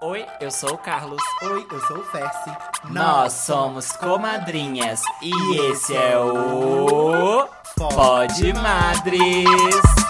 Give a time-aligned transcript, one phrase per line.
[0.00, 1.20] Oi, eu sou o Carlos.
[1.42, 2.56] Oi, eu sou o Fersi.
[2.84, 10.07] Nós somos comadrinhas e esse é o Pod Madres.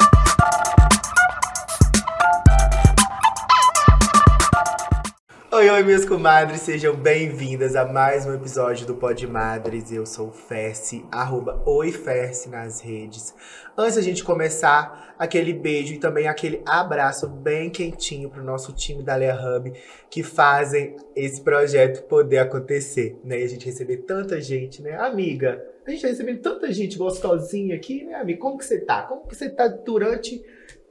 [5.58, 9.90] Oi, oi, minhas comadres, sejam bem-vindas a mais um episódio do Pod Madres.
[9.90, 13.34] Eu sou o Fersi, arroba Oi Fersi nas redes.
[13.76, 19.02] Antes da gente começar, aquele beijo e também aquele abraço bem quentinho pro nosso time
[19.02, 19.72] da Lea Hub
[20.08, 23.40] que fazem esse projeto poder acontecer, né?
[23.40, 24.94] E a gente receber tanta gente, né?
[24.94, 28.38] Amiga, a gente tá recebendo tanta gente gostosinha aqui, né, amiga?
[28.38, 29.02] Como que você tá?
[29.02, 30.40] Como que você tá durante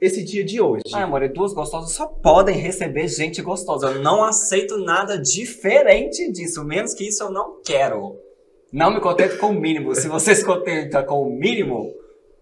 [0.00, 0.82] esse dia de hoje?
[0.92, 3.88] Ai, amor, e duas gostosas só podem receber gente gostosa.
[3.88, 6.64] Eu não aceito nada diferente disso.
[6.64, 8.16] Menos que isso eu não quero.
[8.72, 9.94] Não me contento com o mínimo.
[9.94, 11.92] Se você se contenta com o mínimo,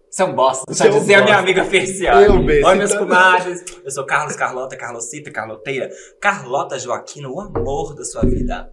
[0.09, 0.73] você é um bosta.
[0.73, 2.25] Já é dizia a minha amiga Ferciane.
[2.25, 2.67] Eu mesmo.
[2.67, 3.63] Oi, meus comadres.
[3.83, 5.89] Eu sou Carlos Carlota, Carlosita, Carloteira.
[6.19, 8.71] Carlota Joaquina, o amor da sua vida.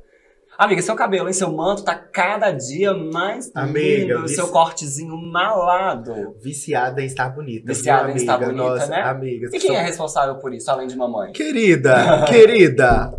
[0.57, 1.33] Amiga, seu cabelo, hein?
[1.33, 4.23] Seu manto tá cada dia mais Amiga, lindo.
[4.23, 6.37] vice- Seu cortezinho malado.
[6.41, 7.67] Viciada em estar bonita.
[7.67, 8.51] Viciada em estar amiga?
[8.53, 9.03] bonita, Nossa, né?
[9.03, 11.33] Amigas, E quem são- é responsável por isso, além de mamãe?
[11.33, 11.95] Querida,
[12.29, 13.13] querida,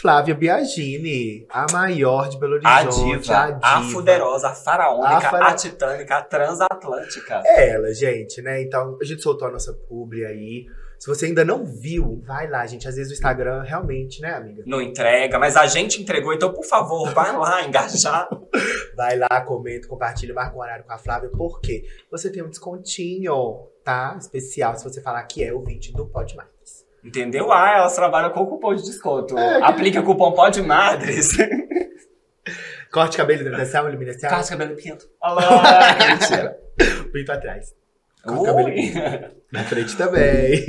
[0.00, 5.20] Flávia Biagini, a maior de Belo A Horizonte, diva, a, fuderosa, a faraônica, A a,
[5.20, 7.42] fara- titânica, a transatlântica.
[7.44, 8.62] É ela, gente, né?
[8.62, 10.66] Então, a gente soltou a nossa publi aí.
[11.00, 12.86] Se você ainda não viu, vai lá, gente.
[12.86, 14.62] Às vezes o Instagram, realmente, né, amiga?
[14.66, 18.28] Não entrega, mas a gente entregou, então por favor, vai lá engajar.
[18.94, 23.66] Vai lá, comenta, compartilha, marca um horário com a Flávia, porque você tem um descontinho,
[23.82, 24.14] tá?
[24.20, 26.50] Especial, se você falar que é o 20 do Pode Mais.
[27.02, 27.50] Entendeu?
[27.50, 29.38] Ah, elas trabalham com cupom de desconto.
[29.38, 31.30] É, que- Aplica cupom Pode Madres.
[32.92, 35.08] Corte, cabelo, hidratação, iluminação, Carlos Cabelo Pinto.
[35.22, 36.58] Olá, mentira.
[37.12, 37.74] pinto atrás.
[38.22, 38.92] Corte, cabelo, Ui.
[39.52, 40.64] na frente também.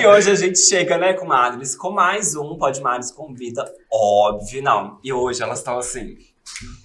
[0.00, 3.64] E hoje a gente chega, né, com Madres, com mais um Pode Madres Convida.
[3.92, 4.98] Óbvio, não.
[5.02, 6.16] E hoje elas estão assim,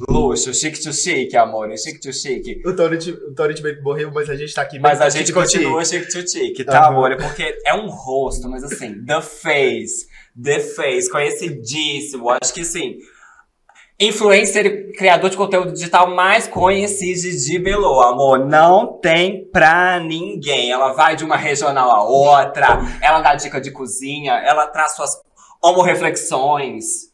[0.10, 2.62] luxo, chique to chique, amor, chique to chique.
[2.66, 4.80] o Tony o Tony morreu, mas a gente tá aqui.
[4.80, 6.88] Mas a gente continua chique to chique, tá, Aham.
[6.90, 7.18] amor?
[7.18, 10.08] Porque é um rosto, mas assim, The Face,
[10.42, 12.30] The Face, conhecidíssimo.
[12.30, 12.98] Acho que assim,
[14.01, 18.39] influencer e criador de conteúdo digital mais conhecido de Belo, amor.
[18.39, 20.72] Não tem pra ninguém.
[20.72, 25.12] Ela vai de uma regional a outra, ela dá dica de cozinha, ela traz suas
[25.63, 27.11] homoreflexões.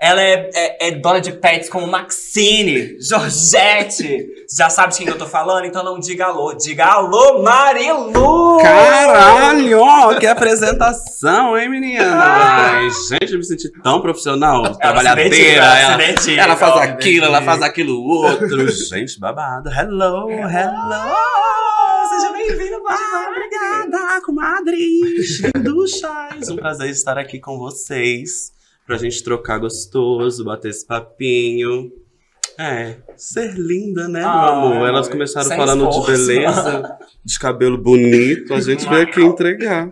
[0.00, 4.26] Ela é, é- é dona de pets como Maxine, Georgette.
[4.54, 5.64] Já sabe de quem eu tô falando?
[5.64, 6.52] Então não diga alô.
[6.54, 8.58] Diga alô, Marilu!
[8.60, 10.18] Caralho!
[10.20, 12.04] Que apresentação, hein, menina?
[12.14, 15.36] Ai, gente, eu me senti tão profissional, Ela trabalhadeira.
[15.62, 16.90] Ela, ela se dedica, ela faz óbvio.
[16.92, 18.68] aquilo, ela faz aquilo outro.
[18.70, 19.70] Gente, babado.
[19.70, 21.14] Hello, hello!
[22.10, 26.48] Seja bem-vindo, Ah, obrigada, comadres, linduchas.
[26.50, 28.52] Um prazer estar aqui com vocês.
[28.86, 31.90] Pra gente trocar gostoso, bater esse papinho.
[32.58, 34.86] É, ser linda, né, meu Ah, amor?
[34.88, 36.12] Elas começaram falando esforço.
[36.12, 38.54] de beleza, de cabelo bonito.
[38.54, 39.90] A gente veio aqui entregar.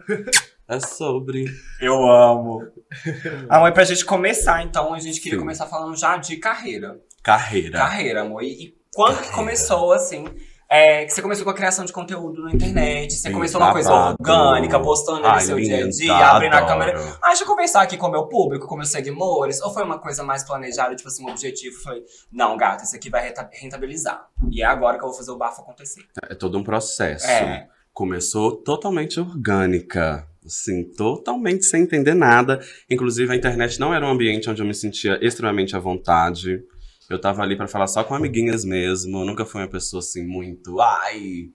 [0.68, 1.46] É sobre.
[1.80, 2.60] Eu amo.
[3.48, 5.40] Amor, e pra gente começar, então, a gente queria Sim.
[5.42, 6.98] começar falando já de carreira.
[7.22, 7.78] Carreira.
[7.78, 8.42] Carreira, amor.
[8.42, 10.24] E, e quando que começou, assim,
[10.72, 13.12] é, que você começou com a criação de conteúdo na internet?
[13.12, 16.98] Você Sim, começou uma coisa orgânica, postando Ai, seu dia a dia, abrindo a câmera.
[17.22, 19.60] Ah, deixa eu conversar aqui com o meu público, com meus seguidores.
[19.60, 21.76] Ou foi uma coisa mais planejada, tipo assim, um objetivo?
[21.82, 22.02] Falei,
[22.32, 24.26] não, gato, isso aqui vai renta- rentabilizar.
[24.50, 26.02] E é agora que eu vou fazer o bafo acontecer.
[26.28, 27.26] É todo um processo.
[27.26, 27.68] É.
[27.92, 30.26] Começou totalmente orgânica.
[30.44, 32.60] Assim, totalmente sem entender nada.
[32.90, 36.64] Inclusive, a internet não era um ambiente onde eu me sentia extremamente à vontade.
[37.14, 39.18] Eu tava ali pra falar só com amiguinhas mesmo.
[39.20, 41.50] Eu nunca fui uma pessoa assim muito, ai,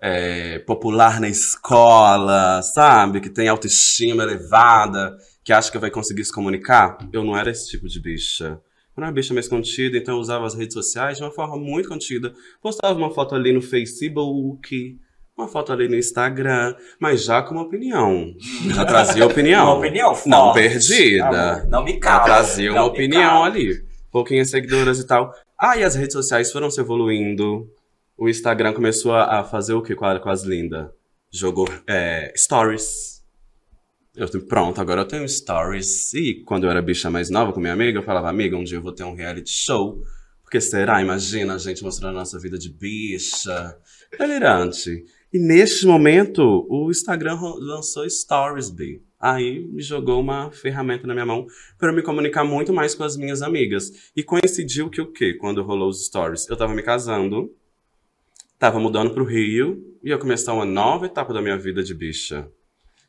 [0.00, 3.20] é, popular na escola, sabe?
[3.20, 6.98] Que tem autoestima elevada, que acha que vai conseguir se comunicar.
[7.12, 8.60] Eu não era esse tipo de bicha.
[8.96, 11.56] Eu era uma bicha mais contida, então eu usava as redes sociais de uma forma
[11.56, 12.32] muito contida.
[12.62, 14.98] Postava uma foto ali no Facebook,
[15.36, 18.34] uma foto ali no Instagram, mas já com uma opinião.
[18.74, 19.64] Já trazia opinião.
[19.66, 20.28] Uma opinião forte.
[20.30, 21.52] Não perdida.
[21.52, 22.24] Amor, não me Já cala.
[22.24, 23.46] trazia uma não me opinião cala.
[23.46, 23.84] ali.
[24.16, 25.30] Pouquinhas seguidoras e tal.
[25.58, 27.70] Ah, e as redes sociais foram se evoluindo.
[28.16, 30.88] O Instagram começou a fazer o que com, com as lindas?
[31.30, 33.22] Jogou é, stories.
[34.14, 36.14] Eu pronto, agora eu tenho stories.
[36.14, 38.78] E quando eu era bicha mais nova com minha amiga, eu falava, amiga, um dia
[38.78, 40.02] eu vou ter um reality show.
[40.42, 41.02] Porque será?
[41.02, 43.76] Imagina a gente mostrando a nossa vida de bicha.
[44.18, 45.04] Delirante.
[45.30, 49.02] E neste momento, o Instagram lançou Stories, B.
[49.18, 51.46] Aí me jogou uma ferramenta na minha mão
[51.78, 54.10] para me comunicar muito mais com as minhas amigas.
[54.14, 55.34] E coincidiu que o quê?
[55.34, 57.50] Quando rolou os stories, eu tava me casando,
[58.58, 62.48] tava mudando pro Rio, e ia começar uma nova etapa da minha vida de bicha.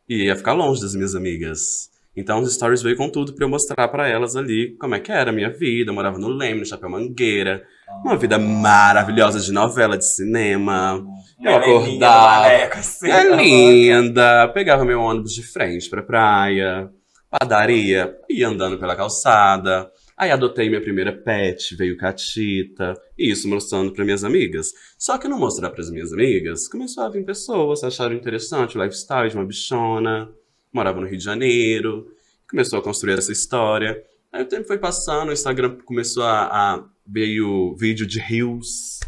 [0.07, 1.91] E ia ficar longe das minhas amigas.
[2.17, 5.11] Então os stories veio com tudo pra eu mostrar pra elas ali como é que
[5.11, 5.91] era a minha vida.
[5.91, 7.63] Eu morava no Leme, no Chapéu Mangueira.
[8.03, 11.05] Uma vida maravilhosa de novela, de cinema.
[11.39, 12.47] Eu acordava.
[12.73, 13.11] assim.
[13.11, 14.47] É linda.
[14.47, 16.89] Pegava meu ônibus de frente pra praia,
[17.29, 19.91] padaria, ia andando pela calçada.
[20.17, 24.71] Aí adotei minha primeira pet, veio Catita, e isso mostrando para minhas amigas.
[24.97, 28.83] Só que não mostrar para as minhas amigas, começou a vir pessoas, acharam interessante o
[28.83, 30.27] lifestyle de uma bichona,
[30.71, 32.11] morava no Rio de Janeiro,
[32.49, 34.03] começou a construir essa história.
[34.31, 38.99] Aí o tempo foi passando, o Instagram começou a, a veio vídeo de reels,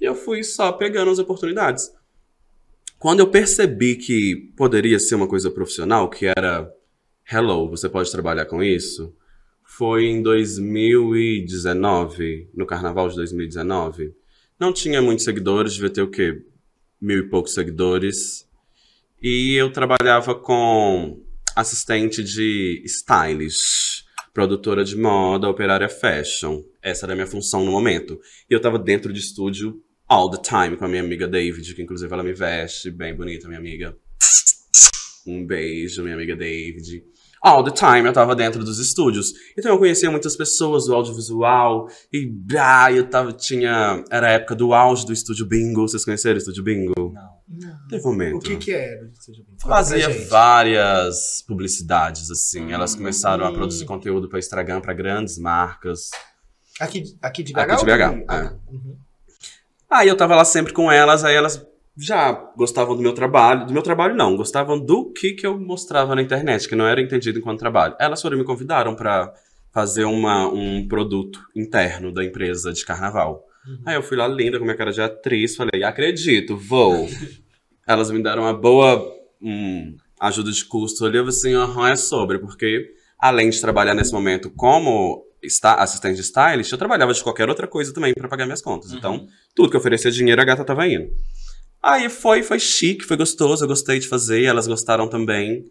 [0.00, 1.90] e eu fui só pegando as oportunidades.
[2.98, 6.72] Quando eu percebi que poderia ser uma coisa profissional, que era
[7.30, 9.14] hello, você pode trabalhar com isso,
[9.62, 14.14] foi em 2019, no carnaval de 2019.
[14.58, 16.42] Não tinha muitos seguidores, devia ter o quê?
[17.00, 18.45] Mil e poucos seguidores.
[19.22, 21.22] E eu trabalhava com
[21.54, 24.04] assistente de stylish,
[24.34, 26.62] produtora de moda, operária fashion.
[26.82, 28.20] Essa era a minha função no momento.
[28.48, 31.82] E eu tava dentro de estúdio all the time com a minha amiga David, que
[31.82, 33.96] inclusive ela me veste, bem bonita, minha amiga.
[35.26, 37.02] Um beijo, minha amiga David.
[37.48, 39.32] All the time eu tava dentro dos estúdios.
[39.56, 41.86] Então eu conhecia muitas pessoas do audiovisual.
[42.12, 42.28] E
[42.58, 44.02] ah, eu tava, tinha.
[44.10, 45.82] Era a época do auge do estúdio Bingo.
[45.86, 46.92] Vocês conheceram o estúdio Bingo?
[47.14, 47.78] Não.
[47.88, 48.36] Teve um momento.
[48.38, 49.02] O que que era?
[49.02, 52.72] Bem- Conta pra Fazia várias publicidades, assim.
[52.72, 52.98] Elas Hum.
[52.98, 56.10] começaram a produzir conteúdo pra Instagram, pra grandes marcas.
[56.80, 57.58] Aqui, aqui de BH?
[57.60, 58.42] Aqui de BH, é.
[58.72, 58.96] Uhum.
[59.88, 61.64] Aí eu tava lá sempre com elas, aí elas
[61.96, 63.66] já gostavam do meu trabalho.
[63.66, 64.36] Do meu trabalho, não.
[64.36, 67.94] Gostavam do que, que eu mostrava na internet, que não era entendido enquanto trabalho.
[67.98, 69.32] Elas foram me convidaram pra
[69.72, 73.44] fazer uma, um produto interno da empresa de carnaval.
[73.84, 77.08] Aí eu fui lá linda, com minha cara de atriz, falei, acredito, vou.
[77.86, 79.04] Elas me deram uma boa
[79.40, 83.94] hum, ajuda de custo ali, eu falei assim, aham, é sobre, porque além de trabalhar
[83.94, 88.28] nesse momento como esta- assistente de stylist, eu trabalhava de qualquer outra coisa também pra
[88.28, 88.92] pagar minhas contas.
[88.92, 91.08] Então, tudo que oferecia dinheiro, a gata tava indo.
[91.86, 95.70] Aí foi, foi chique, foi gostoso, eu gostei de fazer, elas gostaram também.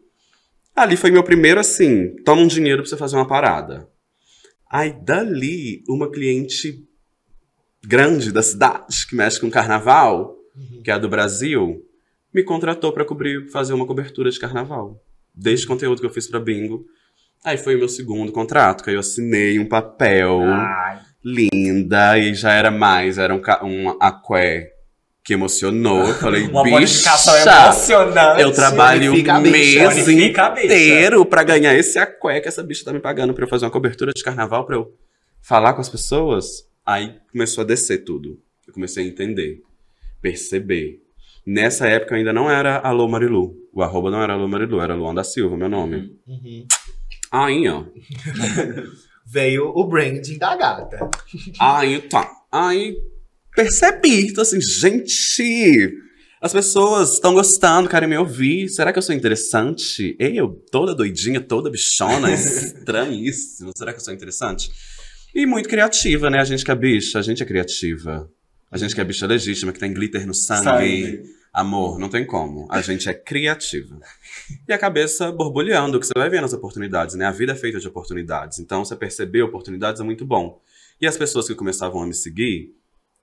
[0.73, 3.89] Ali foi meu primeiro, assim, toma um dinheiro pra você fazer uma parada.
[4.71, 6.81] Aí dali, uma cliente
[7.83, 10.37] grande da cidade, que mexe com carnaval,
[10.85, 11.85] que é a do Brasil,
[12.33, 15.03] me contratou pra cobrir, fazer uma cobertura de carnaval.
[15.33, 16.85] Desde o conteúdo que eu fiz pra Bingo.
[17.43, 22.33] Aí foi o meu segundo contrato, que aí eu assinei um papel Ai, linda e
[22.33, 24.74] já era mais, era um, um aqué
[25.25, 26.07] que emocionou.
[26.07, 28.41] Eu falei, uma bicha, emocionante.
[28.41, 33.33] eu trabalho bicha, mês inteiro pra ganhar esse aqué que essa bicha tá me pagando
[33.33, 34.93] pra eu fazer uma cobertura de carnaval, pra eu
[35.41, 36.69] falar com as pessoas.
[36.85, 38.39] Aí começou a descer tudo.
[38.67, 39.63] Eu comecei a entender,
[40.21, 41.01] perceber.
[41.45, 43.55] Nessa época eu ainda não era Alô Marilu.
[43.73, 46.19] O arroba não era Alô Marilu, era Luan da Silva, meu nome.
[46.27, 46.67] Uhum.
[47.31, 47.83] Aí, ó.
[49.25, 51.09] Veio o branding da gata.
[51.59, 52.31] Aí tá.
[52.51, 52.95] Aí
[53.55, 54.27] percebi.
[54.27, 56.01] Então, assim, gente.
[56.41, 58.69] As pessoas estão gostando, querem me ouvir.
[58.69, 60.15] Será que eu sou interessante?
[60.19, 63.71] Eu, toda doidinha, toda bichona, estranhíssimo.
[63.75, 64.69] Será que eu sou interessante?
[65.33, 66.39] E muito criativa, né?
[66.39, 68.29] A gente que é bicha, a gente é criativa.
[68.69, 70.63] A gente que é bicha legítima, que tem glitter no sangue.
[70.63, 71.23] Sangue.
[71.51, 72.67] Amor, não tem como.
[72.69, 73.97] A gente é criativa.
[74.67, 77.25] E a cabeça borbulhando, que você vai vendo as oportunidades, né?
[77.25, 78.59] A vida é feita de oportunidades.
[78.59, 80.61] Então, você perceber oportunidades é muito bom.
[80.99, 82.75] E as pessoas que começavam a me seguir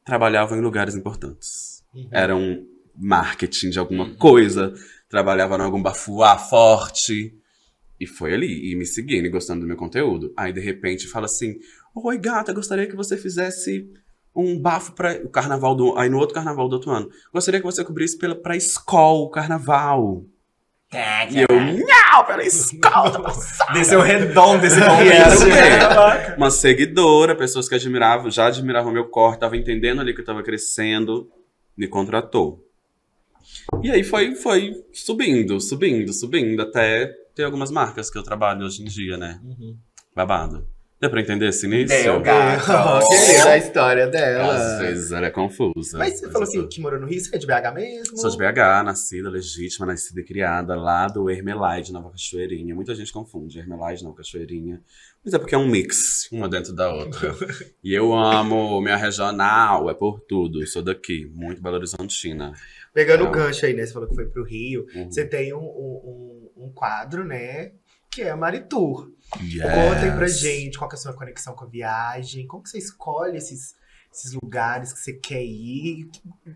[0.05, 1.83] trabalhavam em lugares importantes.
[2.11, 2.67] Eram
[2.97, 4.73] marketing de alguma coisa,
[5.09, 7.35] trabalhavam em algum bafuá forte.
[8.01, 10.33] E foi ali, e me seguindo e gostando do meu conteúdo.
[10.37, 11.55] Aí, de repente, fala assim:
[11.95, 13.89] Oi, gata, gostaria que você fizesse
[14.35, 15.97] um bafo para o carnaval do.
[15.97, 17.09] Aí, no outro carnaval do outro ano.
[17.33, 20.25] Gostaria que você cobrisse pela, pra escola o carnaval.
[21.35, 23.73] E eu, não, pela escola, passada.
[23.73, 26.37] Desceu redondo esse momento.
[26.37, 30.43] Uma seguidora, pessoas que admiravam, já admiravam meu corte, tava entendendo ali que eu tava
[30.43, 31.31] crescendo,
[31.77, 32.63] me contratou.
[33.83, 38.83] E aí foi, foi subindo, subindo, subindo, até ter algumas marcas que eu trabalho hoje
[38.83, 39.41] em dia, né?
[40.15, 40.69] Babado.
[41.03, 41.89] Deu pra entender esse início?
[42.01, 42.63] Deu, gata.
[43.11, 44.55] Querendo a história dela.
[44.55, 45.99] Às vezes ela é confusa.
[45.99, 48.17] Mas você falou assim, tô- que morou no Rio, você é de BH mesmo?
[48.19, 52.73] Sou de BH, nascida, legítima, nascida e criada lá do Hermelaide, Nova Cachoeirinha.
[52.73, 54.81] Muita gente confunde Hermelaide, Nova Cachoeirinha.
[55.25, 57.35] Mas é porque é um mix, uma dentro da outra.
[57.83, 60.65] e eu amo minha regional, é por tudo.
[60.69, 62.53] Sou daqui, muito Belo Horizontina.
[62.95, 63.85] Pegando o gancho aí, né?
[63.85, 64.87] Você falou que foi pro Rio.
[64.95, 65.11] Uhum.
[65.11, 67.73] Você tem um, um, um- um quadro, né?
[68.09, 69.11] Que é a Maritur.
[69.41, 69.63] Yes.
[69.63, 72.47] Contem pra gente qual que é a sua conexão com a viagem.
[72.47, 73.75] Como que você escolhe esses,
[74.13, 76.11] esses lugares que você quer ir?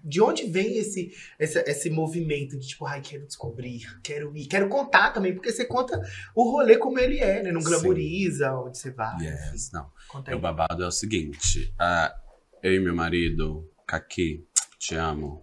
[0.05, 4.69] De onde vem esse, esse, esse movimento de tipo, ai, quero descobrir, quero ir, quero
[4.69, 6.01] contar também, porque você conta
[6.35, 7.53] o rolê como ele é, né?
[7.53, 7.69] Não Sim.
[7.69, 9.17] glamoriza onde você vai.
[9.21, 9.91] Yes, não.
[10.09, 10.37] Conta aí.
[10.37, 12.15] O babado é o seguinte: ah,
[12.63, 14.45] eu e meu marido, Kaki,
[14.79, 15.43] te amo.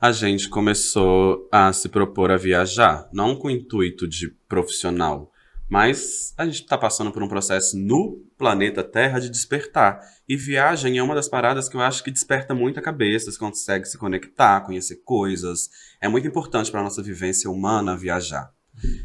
[0.00, 5.31] A gente começou a se propor a viajar, não com o intuito de profissional,
[5.72, 10.00] mas a gente tá passando por um processo no planeta Terra de despertar.
[10.28, 13.38] E viagem é uma das paradas que eu acho que desperta muito a cabeça, você
[13.38, 15.70] consegue se conectar, conhecer coisas.
[15.98, 18.52] É muito importante para nossa vivência humana viajar.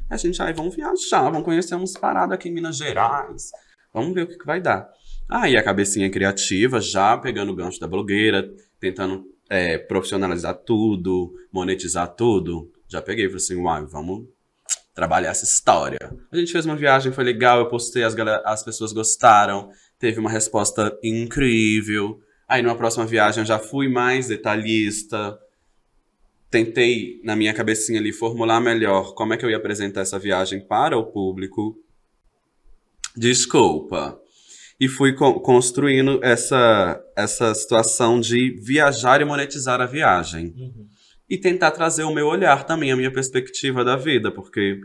[0.10, 3.50] A gente, ai, vamos viajar, vamos conhecer uns paradas aqui em Minas Gerais.
[3.94, 4.90] Vamos ver o que, que vai dar.
[5.30, 8.46] Aí a cabecinha criativa, já pegando o gancho da blogueira,
[8.78, 12.70] tentando é, profissionalizar tudo, monetizar tudo.
[12.90, 14.28] Já peguei e falei assim, uai, vamos
[14.98, 16.00] trabalhar essa história.
[16.32, 20.20] A gente fez uma viagem, foi legal, eu postei, as, galera- as pessoas gostaram, teve
[20.20, 22.20] uma resposta incrível.
[22.50, 25.38] Aí numa próxima viagem eu já fui mais detalhista,
[26.50, 30.66] tentei, na minha cabecinha ali, formular melhor como é que eu ia apresentar essa viagem
[30.66, 31.78] para o público.
[33.16, 34.20] Desculpa.
[34.80, 40.54] E fui co- construindo essa, essa situação de viajar e monetizar a viagem.
[40.58, 40.88] Uhum.
[41.30, 44.80] E tentar trazer o meu olhar também, a minha perspectiva da vida, porque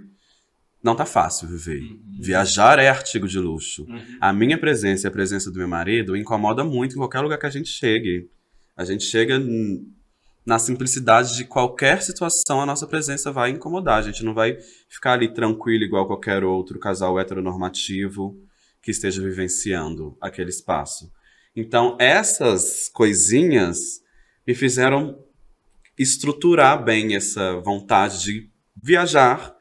[0.82, 1.80] não tá fácil viver.
[2.20, 3.86] Viajar é artigo de luxo.
[4.20, 7.46] A minha presença e a presença do meu marido incomoda muito em qualquer lugar que
[7.46, 8.28] a gente chegue.
[8.76, 9.40] A gente chega
[10.44, 13.98] na simplicidade de qualquer situação, a nossa presença vai incomodar.
[13.98, 14.58] A gente não vai
[14.88, 18.36] ficar ali tranquilo igual qualquer outro casal heteronormativo
[18.82, 21.12] que esteja vivenciando aquele espaço.
[21.54, 24.00] Então, essas coisinhas
[24.44, 25.21] me fizeram
[26.02, 28.50] estruturar bem essa vontade de
[28.82, 29.54] viajar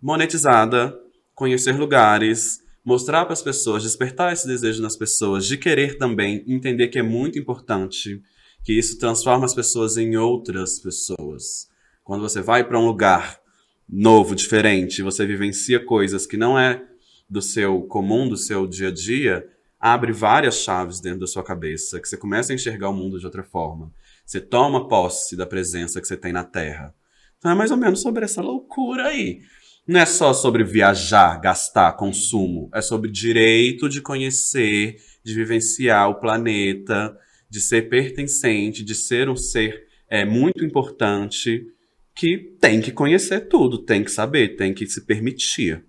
[0.00, 0.96] monetizada,
[1.34, 6.88] conhecer lugares, mostrar para as pessoas, despertar esse desejo nas pessoas de querer também entender
[6.88, 8.22] que é muito importante,
[8.64, 11.68] que isso transforma as pessoas em outras pessoas.
[12.02, 13.40] Quando você vai para um lugar
[13.88, 16.82] novo, diferente, você vivencia coisas que não é
[17.28, 19.46] do seu comum, do seu dia a dia,
[19.78, 23.26] abre várias chaves dentro da sua cabeça, que você começa a enxergar o mundo de
[23.26, 23.92] outra forma.
[24.28, 26.94] Você toma posse da presença que você tem na Terra.
[27.38, 29.40] Então é mais ou menos sobre essa loucura aí.
[29.86, 32.68] Não é só sobre viajar, gastar, consumo.
[32.74, 37.18] É sobre direito de conhecer, de vivenciar o planeta,
[37.48, 41.66] de ser pertencente, de ser um ser é, muito importante
[42.14, 45.82] que tem que conhecer tudo, tem que saber, tem que se permitir.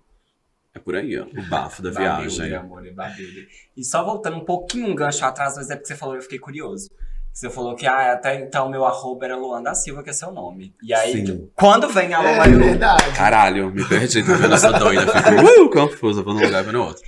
[0.72, 2.56] É por aí, ó, o bafo da Babilde, viagem.
[2.56, 3.46] amor, é babilde.
[3.76, 6.38] E só voltando um pouquinho um gancho atrás, mas é porque você falou, eu fiquei
[6.38, 6.88] curioso.
[7.32, 10.32] Você falou que ah, até então meu arroba era Luan da Silva, que é seu
[10.32, 10.74] nome.
[10.82, 11.48] E aí, Sim.
[11.54, 13.10] quando vem a É Marilu, verdade.
[13.16, 15.06] Caralho, me perdi, tá vendo essa doida?
[15.06, 17.02] Fico uh, confusa, vou num lugar, vou no outro.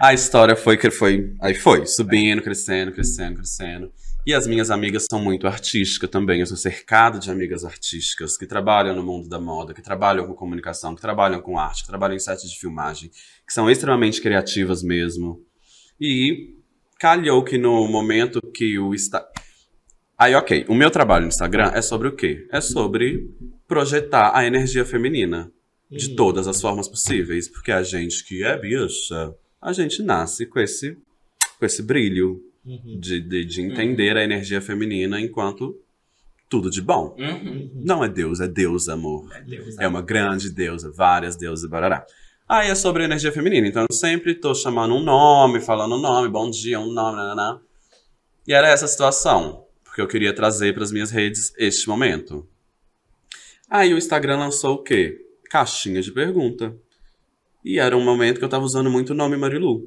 [0.00, 1.34] A história foi que foi.
[1.40, 3.92] Aí foi, subindo, crescendo, crescendo, crescendo.
[4.26, 6.40] E as minhas amigas são muito artísticas também.
[6.40, 10.34] Eu sou cercado de amigas artísticas que trabalham no mundo da moda, que trabalham com
[10.34, 13.10] comunicação, que trabalham com arte, que trabalham em sets de filmagem,
[13.46, 15.40] que são extremamente criativas mesmo.
[16.00, 16.56] E
[16.98, 18.92] calhou que no momento que o.
[20.18, 22.46] Aí, ok, o meu trabalho no Instagram é sobre o quê?
[22.50, 23.28] É sobre
[23.68, 25.50] projetar a energia feminina
[25.90, 26.16] de Uhum.
[26.16, 30.96] todas as formas possíveis, porque a gente que é bicha, a gente nasce com esse,
[31.58, 32.98] com esse brilho Uhum.
[32.98, 35.78] de, de, de entender a energia feminina enquanto
[36.48, 37.14] tudo de bom.
[37.18, 37.70] Uhum.
[37.74, 39.28] Não é Deus, é Deus, amor.
[39.34, 39.78] É Deus.
[39.78, 42.04] É uma grande deusa, várias deusas, barará.
[42.48, 46.28] Aí é sobre energia feminina, então eu sempre tô chamando um nome, falando um nome,
[46.28, 47.60] bom dia, um nome, nananá.
[48.46, 49.64] E era essa situação,
[49.96, 52.46] porque eu queria trazer para as minhas redes este momento.
[53.70, 55.16] Aí o Instagram lançou o quê?
[55.48, 56.76] Caixinha de pergunta.
[57.64, 59.84] E era um momento que eu tava usando muito o nome Marilu.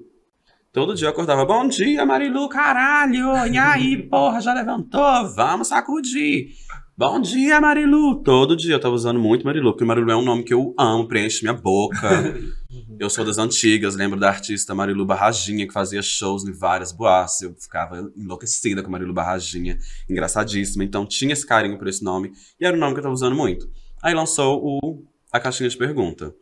[0.73, 3.45] Todo dia eu acordava, bom dia, Marilu, caralho!
[3.53, 5.29] E aí, porra, já levantou?
[5.35, 6.55] Vamos sacudir!
[6.97, 8.23] Bom dia, Marilu!
[8.23, 11.07] Todo dia eu tava usando muito Marilu, porque Marilu é um nome que eu amo,
[11.07, 12.35] preenche minha boca.
[12.99, 17.41] eu sou das antigas, lembro da artista Marilu Barraginha, que fazia shows em várias boates.
[17.41, 19.77] Eu ficava enlouquecida com Marilu Barraginha,
[20.09, 20.83] engraçadíssima.
[20.83, 23.35] Então tinha esse carinho por esse nome, e era um nome que eu tava usando
[23.35, 23.69] muito.
[24.01, 26.33] Aí lançou o, a caixinha de pergunta.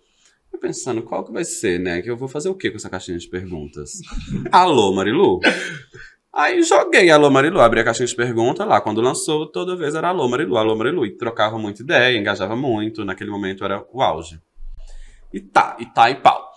[0.51, 2.01] Eu pensando, qual que vai ser, né?
[2.01, 3.99] Que eu vou fazer o que com essa caixinha de perguntas?
[4.51, 5.39] Alô, Marilu?
[6.33, 8.79] Aí joguei Alô Marilu, abri a caixinha de pergunta lá.
[8.79, 11.05] Quando lançou, toda vez era Alô Marilu, Alô Marilu.
[11.05, 13.03] E trocava muita ideia, engajava muito.
[13.03, 14.39] Naquele momento era o auge.
[15.33, 16.47] E tá, e tá e pau.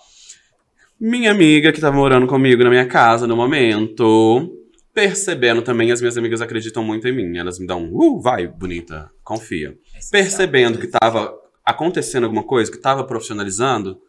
[0.99, 4.55] Minha amiga que tava morando comigo na minha casa no momento,
[4.93, 7.37] percebendo também, as minhas amigas acreditam muito em mim.
[7.37, 9.75] Elas me dão, uh, vai, bonita, confia.
[10.11, 11.33] Percebendo que tava
[11.65, 13.99] acontecendo alguma coisa, que tava profissionalizando,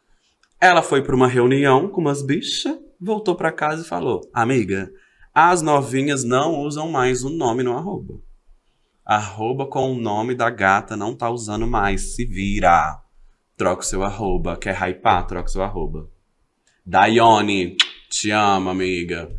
[0.60, 4.90] ela foi pra uma reunião com umas bichas, voltou pra casa e falou: Amiga,
[5.34, 8.20] As novinhas não usam mais o nome no arroba.
[9.04, 12.14] Arroba com o nome da gata não tá usando mais.
[12.14, 13.00] Se vira.
[13.62, 14.56] Troca o seu arroba.
[14.56, 15.24] Quer hypar?
[15.24, 16.08] Troca o seu arroba.
[16.84, 17.76] Daione,
[18.10, 19.30] te amo, amiga.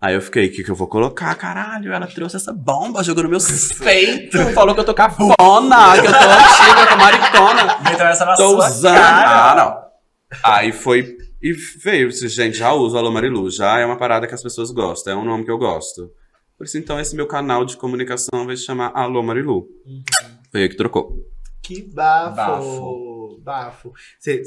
[0.00, 1.34] Aí eu fiquei, o que, que eu vou colocar?
[1.34, 3.40] Caralho, ela trouxe essa bomba, jogou no meu
[3.82, 4.38] peito.
[4.54, 5.34] Falou que eu tô cafona,
[6.00, 7.78] que eu tô antiga, eu tô maricona.
[7.82, 8.94] Meteu essa na Tô usando.
[8.94, 9.50] cara.
[9.50, 9.82] Ah, não.
[10.44, 11.16] Aí foi.
[11.42, 15.14] E veio, gente, já uso Alô Marilu, já é uma parada que as pessoas gostam,
[15.14, 16.08] é um nome que eu gosto.
[16.56, 19.66] Por isso, então, esse meu canal de comunicação vai se chamar Alô Marilu.
[20.52, 21.31] Foi aí que trocou.
[21.62, 23.38] Que bafo!
[23.42, 23.92] Bafo.
[24.18, 24.42] Você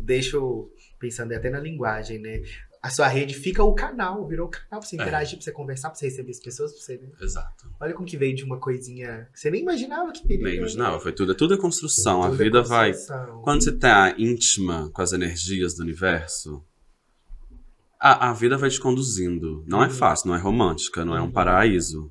[0.00, 2.42] deixa eu pensando até na linguagem, né?
[2.82, 5.02] A sua rede fica o canal, virou o canal pra você É.
[5.02, 6.96] interagir, pra você conversar, pra você receber as pessoas, pra você.
[6.96, 7.08] Né?
[7.20, 7.70] Exato.
[7.78, 10.44] Olha como que veio de uma coisinha que você nem imaginava que viria.
[10.46, 12.22] Nem imaginava, foi tudo, tudo é construção.
[12.22, 12.92] a Tudo é vida vai.
[12.92, 13.42] construção.
[13.42, 16.64] Quando você tá íntima com as energias do universo,
[18.00, 19.62] a, a vida vai te conduzindo.
[19.68, 19.92] Não é Uhum.
[19.92, 21.32] fácil, não é romântica, não é um Uhum.
[21.32, 22.10] paraíso.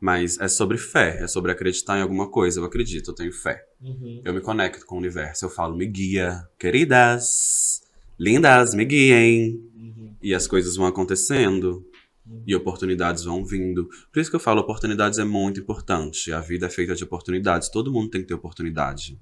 [0.00, 2.60] Mas é sobre fé, é sobre acreditar em alguma coisa.
[2.60, 3.64] Eu acredito, eu tenho fé.
[3.80, 4.20] Uhum.
[4.24, 5.46] Eu me conecto com o universo.
[5.46, 7.82] Eu falo, me guia, queridas,
[8.18, 9.60] lindas, me guiem.
[9.74, 10.14] Uhum.
[10.22, 11.84] E as coisas vão acontecendo.
[12.26, 12.42] Uhum.
[12.46, 13.88] E oportunidades vão vindo.
[14.12, 16.30] Por isso que eu falo, oportunidades é muito importante.
[16.32, 17.70] A vida é feita de oportunidades.
[17.70, 19.18] Todo mundo tem que ter oportunidade.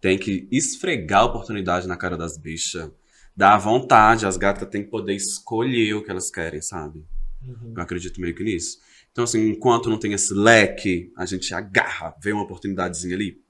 [0.00, 2.90] Tem que esfregar a oportunidade na cara das bichas.
[3.36, 4.26] Dar vontade.
[4.26, 7.04] As gatas têm que poder escolher o que elas querem, sabe?
[7.46, 7.74] Uhum.
[7.76, 8.78] Eu acredito meio que nisso.
[9.16, 13.40] Então, assim, enquanto não tem esse leque, a gente agarra, vê uma oportunidadezinha ali,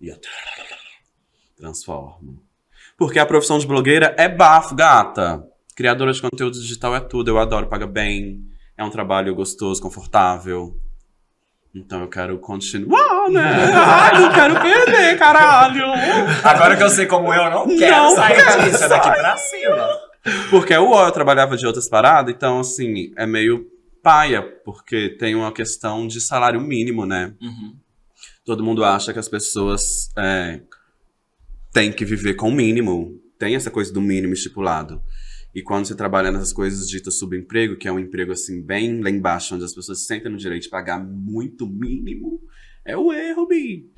[0.00, 0.16] e eu
[1.56, 2.40] transformo.
[2.96, 5.44] Porque a profissão de blogueira é bafo, gata.
[5.74, 8.40] Criadora de conteúdo digital é tudo, eu adoro, paga bem,
[8.78, 10.78] é um trabalho gostoso, confortável.
[11.74, 13.42] Então eu quero continuar, né?
[13.74, 15.86] Ai, não quero perder, caralho!
[16.44, 19.36] Agora que eu sei como eu não quero Não sair quero disso, é daqui pra
[19.36, 19.88] cima.
[20.50, 25.52] Porque o eu trabalhava de outras paradas, então, assim, é meio paia, porque tem uma
[25.52, 27.34] questão de salário mínimo, né?
[27.40, 27.76] Uhum.
[28.44, 30.60] Todo mundo acha que as pessoas é,
[31.72, 33.20] têm que viver com o mínimo.
[33.38, 35.02] Tem essa coisa do mínimo estipulado.
[35.54, 39.10] E quando você trabalha nessas coisas ditas subemprego, que é um emprego assim bem lá
[39.10, 42.40] embaixo, onde as pessoas se sentem no direito de pagar muito mínimo,
[42.84, 43.90] é o erro, Bi.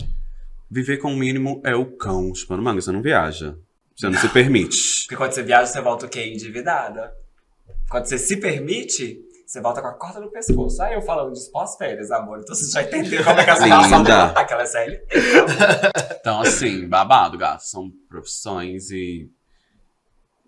[0.70, 3.57] Viver com o mínimo é o cão chupando manga, você não viaja.
[3.96, 5.02] Você não se permite.
[5.02, 6.26] Porque quando você viaja, você volta o quê?
[6.26, 7.12] Endividada.
[7.88, 10.83] Quando você se permite, você volta com a corda no pescoço.
[10.83, 12.40] Aí eu falando disso pós-férias, amor.
[12.40, 14.24] Então você já entendeu como é que a situação Linda.
[14.33, 15.07] Aquela CLT.
[16.20, 17.61] Então, assim, babado, gato.
[17.61, 19.30] São profissões e.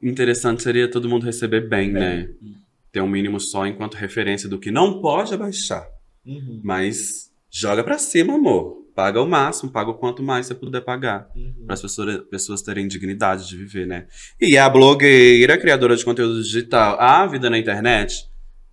[0.03, 2.29] Interessante seria todo mundo receber bem, né?
[2.93, 5.87] Ter um mínimo só enquanto referência do que não pode abaixar.
[6.25, 6.61] Uhum.
[6.63, 8.85] Mas joga pra cima, amor.
[8.95, 11.29] Paga o máximo, paga o quanto mais você puder pagar.
[11.35, 11.65] Uhum.
[11.67, 14.07] Para as pessoas, pessoas terem dignidade de viver, né?
[14.41, 18.29] E a blogueira, criadora de conteúdo digital, a vida na internet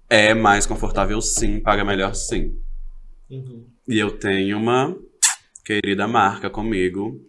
[0.10, 2.58] é mais confortável sim, paga melhor sim.
[3.30, 3.66] Uhum.
[3.88, 4.96] E eu tenho uma
[5.66, 7.20] querida marca comigo,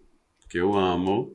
[0.48, 1.34] que eu amo,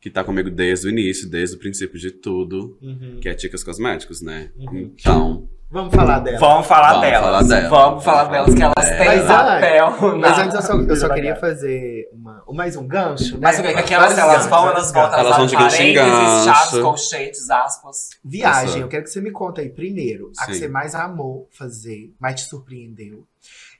[0.00, 3.18] que tá comigo desde o início, desde o princípio de tudo, Uhum.
[3.20, 4.52] que é Ticas Cosméticos, né?
[4.56, 4.94] Uhum.
[4.98, 6.38] Então, Vamos falar dela.
[6.38, 7.22] Vamos falar Vamos delas.
[7.24, 7.70] falar delas.
[7.70, 8.96] Vamos falar delas, que elas É.
[8.98, 10.16] têm Mas papel.
[10.18, 13.40] Mas antes eu só, eu só queria fazer uma, mais um gancho, né?
[13.42, 13.72] Mas o que?
[13.72, 15.24] que Aquelas Vários elas ganchos, vão, elas voltam, ganchos.
[15.26, 16.82] Elas vão de gancho em parênteses, chaves, gancho.
[16.84, 18.10] colchetes, aspas.
[18.24, 22.14] Viagem, eu quero que você me conta aí primeiro a que você mais amou fazer,
[22.20, 23.26] mais te surpreendeu.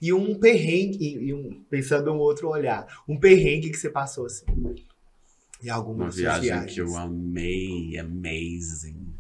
[0.03, 4.27] E um perrengue, e, e um, pensando um outro olhar, um perrengue que você passou
[4.27, 4.44] assim.
[5.62, 6.75] Em alguma uma viagem viagens.
[6.75, 9.14] que eu amei, amazing.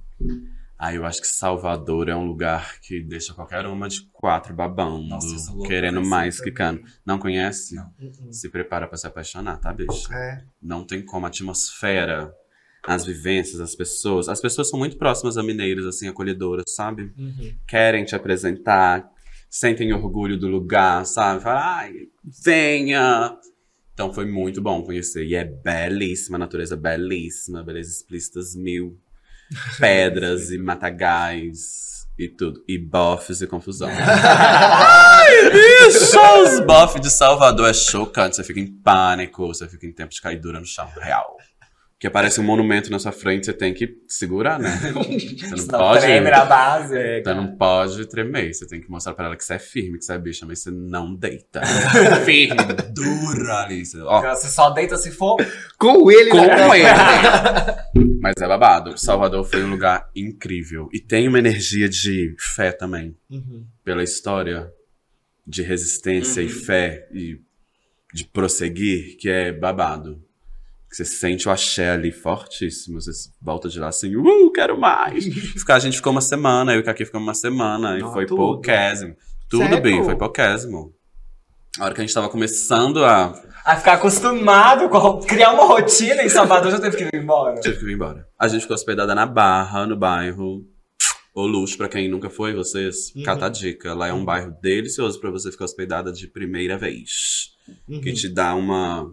[0.78, 5.08] Ah, eu acho que Salvador é um lugar que deixa qualquer uma de quatro babando,
[5.08, 6.82] Nossa, louco querendo mais isso que cano.
[7.04, 7.74] Não conhece?
[7.74, 7.90] Não.
[7.98, 8.32] Uhum.
[8.32, 10.12] Se prepara pra se apaixonar, tá, bicho?
[10.12, 10.44] É.
[10.60, 11.24] Não tem como.
[11.24, 12.30] A atmosfera,
[12.86, 14.28] as vivências, as pessoas.
[14.28, 17.10] As pessoas são muito próximas a mineiros, assim, acolhedoras, sabe?
[17.16, 17.56] Uhum.
[17.66, 19.10] Querem te apresentar,
[19.48, 21.42] sentem orgulho do lugar, sabe?
[21.42, 21.92] Fala, ai,
[22.44, 23.34] venha!
[23.94, 25.24] Então foi muito bom conhecer.
[25.24, 29.00] E é belíssima, a natureza é belíssima, belezas explícitas mil.
[29.78, 32.64] Pedras e matagais e tudo.
[32.66, 33.88] E bofs e confusão.
[33.92, 36.18] Ai, bicho!
[36.42, 38.36] Os bofs de Salvador é chocante.
[38.36, 41.36] Você fica em pânico, você fica em tempo de cair dura no chão, real.
[41.98, 44.68] Que aparece um monumento na sua frente, você tem que segurar, né?
[44.84, 46.00] Você não Senão pode.
[46.02, 47.22] treme na base.
[47.22, 50.04] Você não pode tremer, você tem que mostrar pra ela que você é firme, que
[50.04, 51.62] você é bicha, mas você não deita.
[52.26, 52.54] firme,
[52.92, 53.86] dura ali.
[53.86, 55.36] Você, ó, Você só deita se for.
[55.78, 56.86] Com ele com na ele.
[58.20, 58.98] Mas é babado.
[58.98, 60.88] Salvador foi um lugar incrível.
[60.92, 63.16] E tem uma energia de fé também.
[63.30, 63.64] Uhum.
[63.82, 64.70] Pela história
[65.46, 66.50] de resistência e Uhum.
[66.52, 67.40] fé e
[68.12, 70.22] de prosseguir, que é babado.
[70.96, 72.98] Você sente o axé ali fortíssimo.
[72.98, 73.10] Você
[73.42, 75.26] volta de lá assim, uh, quero mais.
[75.52, 77.98] Ficar, a gente ficou uma semana, eu e o Kaki ficamos uma semana.
[77.98, 78.38] E Não, foi tudo.
[78.38, 79.14] pouquésimo.
[79.50, 79.82] Tudo Sério?
[79.82, 80.94] bem, foi pouquésimo.
[81.78, 83.26] A hora que a gente tava começando a.
[83.62, 87.56] A ficar acostumado com criar uma rotina em Salvador já teve que vir embora.
[87.60, 88.26] Tive que vir embora.
[88.38, 90.64] A gente ficou hospedada na Barra, no bairro.
[91.34, 93.22] O luxo, pra quem nunca foi, vocês, Uhum.
[93.22, 93.92] cata a dica.
[93.92, 97.50] Lá é um bairro delicioso pra você ficar hospedada de primeira vez.
[97.86, 98.00] Uhum.
[98.00, 99.06] Que te dá uma.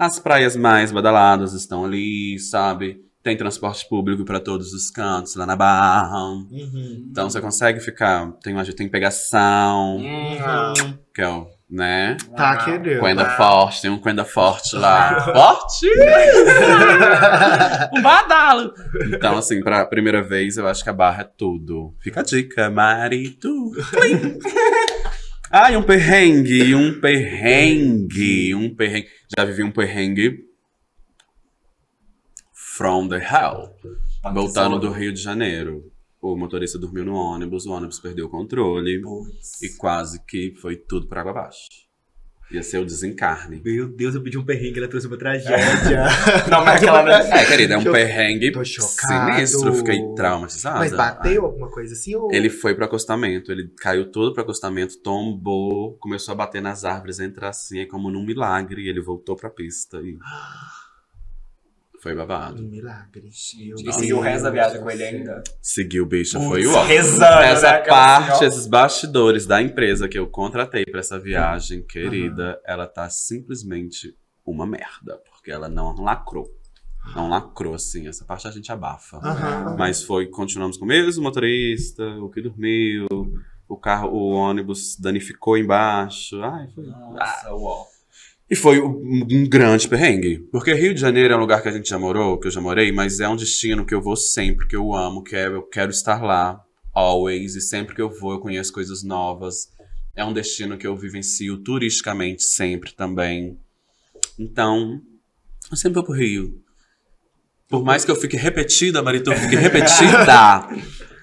[0.00, 2.96] As praias mais badaladas estão ali, sabe?
[3.22, 6.22] Tem transporte público pra todos os cantos lá na Barra.
[6.24, 7.06] Uhum.
[7.10, 8.32] Então você consegue ficar.
[8.42, 10.98] Tem, uma, tem pegação, Uhum.
[11.14, 11.46] que é o.
[11.70, 12.16] Né?
[12.34, 13.00] Tá, querido.
[13.00, 15.20] Quenda forte, tem um Quenda forte lá.
[15.32, 15.86] forte!
[17.94, 18.72] um badalo!
[19.14, 21.94] Então, assim, pra primeira vez, eu acho que a barra é tudo.
[22.00, 23.70] Fica a dica, marido.
[25.52, 29.08] Ai, um perrengue, um perrengue, um perrengue.
[29.36, 30.44] Já vivi um perrengue
[32.52, 33.74] from the hell.
[34.32, 35.90] Voltando do Rio de Janeiro.
[36.22, 39.02] O motorista dormiu no ônibus, o ônibus perdeu o controle
[39.60, 41.66] e quase que foi tudo por água abaixo.
[42.50, 43.62] Ia ser o desencarne.
[43.64, 46.04] Meu Deus, eu pedi um perrengue, ela trouxe uma tragédia.
[46.50, 47.20] Não, mas aquela.
[47.20, 49.34] É, querida, é um perrengue Tô chocado.
[49.34, 49.72] sinistro.
[49.74, 50.78] Fiquei traumatizada.
[50.78, 52.16] Mas bateu alguma coisa assim?
[52.16, 52.32] Ou...
[52.32, 57.20] Ele foi pro acostamento, ele caiu todo pro acostamento, tombou, começou a bater nas árvores,
[57.20, 60.18] entrar assim, é como num milagre, e ele voltou pra pista e.
[62.02, 62.62] Foi babado.
[62.62, 63.28] Um milagre.
[63.28, 65.42] E seguiu o resto da viagem com ele ainda.
[65.60, 66.84] Seguiu o bicho, Putz, foi o ó.
[66.84, 67.78] Rezando, Essa né?
[67.80, 74.16] Parte, esses bastidores da empresa que eu contratei pra essa viagem, querida, ela tá simplesmente
[74.46, 75.20] uma merda.
[75.30, 76.48] Porque ela não lacrou.
[77.14, 78.08] Não lacrou, assim.
[78.08, 79.18] Essa parte a gente abafa.
[79.18, 79.76] Aham.
[79.78, 83.06] Mas foi, continuamos com o mesmo motorista, o que dormiu,
[83.68, 86.42] o carro, o ônibus danificou embaixo.
[86.42, 86.86] Ai, foi.
[86.86, 87.84] Nossa, uó.
[88.50, 90.40] E foi um, grande perrengue.
[90.50, 92.60] Porque Rio de Janeiro é um lugar que a gente já morou, que eu já
[92.60, 95.62] morei, mas é um destino que eu vou sempre, que eu amo, que é, eu
[95.62, 96.60] quero estar lá,
[96.92, 97.54] always.
[97.54, 99.68] E sempre que eu vou, eu conheço coisas novas.
[100.16, 103.56] É um destino que eu vivencio turisticamente sempre também.
[104.36, 105.00] Então,
[105.70, 106.60] eu sempre vou pro Rio.
[107.68, 110.68] Por mais que eu fique repetida, Marito, eu fique repetida.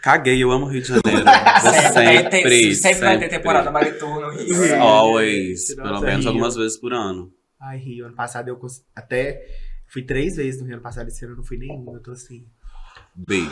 [0.08, 1.20] Caguei, eu amo Rio de Janeiro.
[1.62, 4.82] Sempre, vai ter- sempre, sempre vai ter temporada Maritur no Rio.
[4.82, 5.76] Always.
[5.76, 6.30] Nossa, Pelo menos Rio.
[6.30, 7.30] algumas vezes por ano.
[7.62, 8.58] Ai, Rio, ano passado eu
[8.96, 9.42] até
[9.92, 12.12] fui três vezes no Rio ano passado, esse ano eu não fui nenhuma, eu tô
[12.12, 12.46] assim.
[13.18, 13.50] B.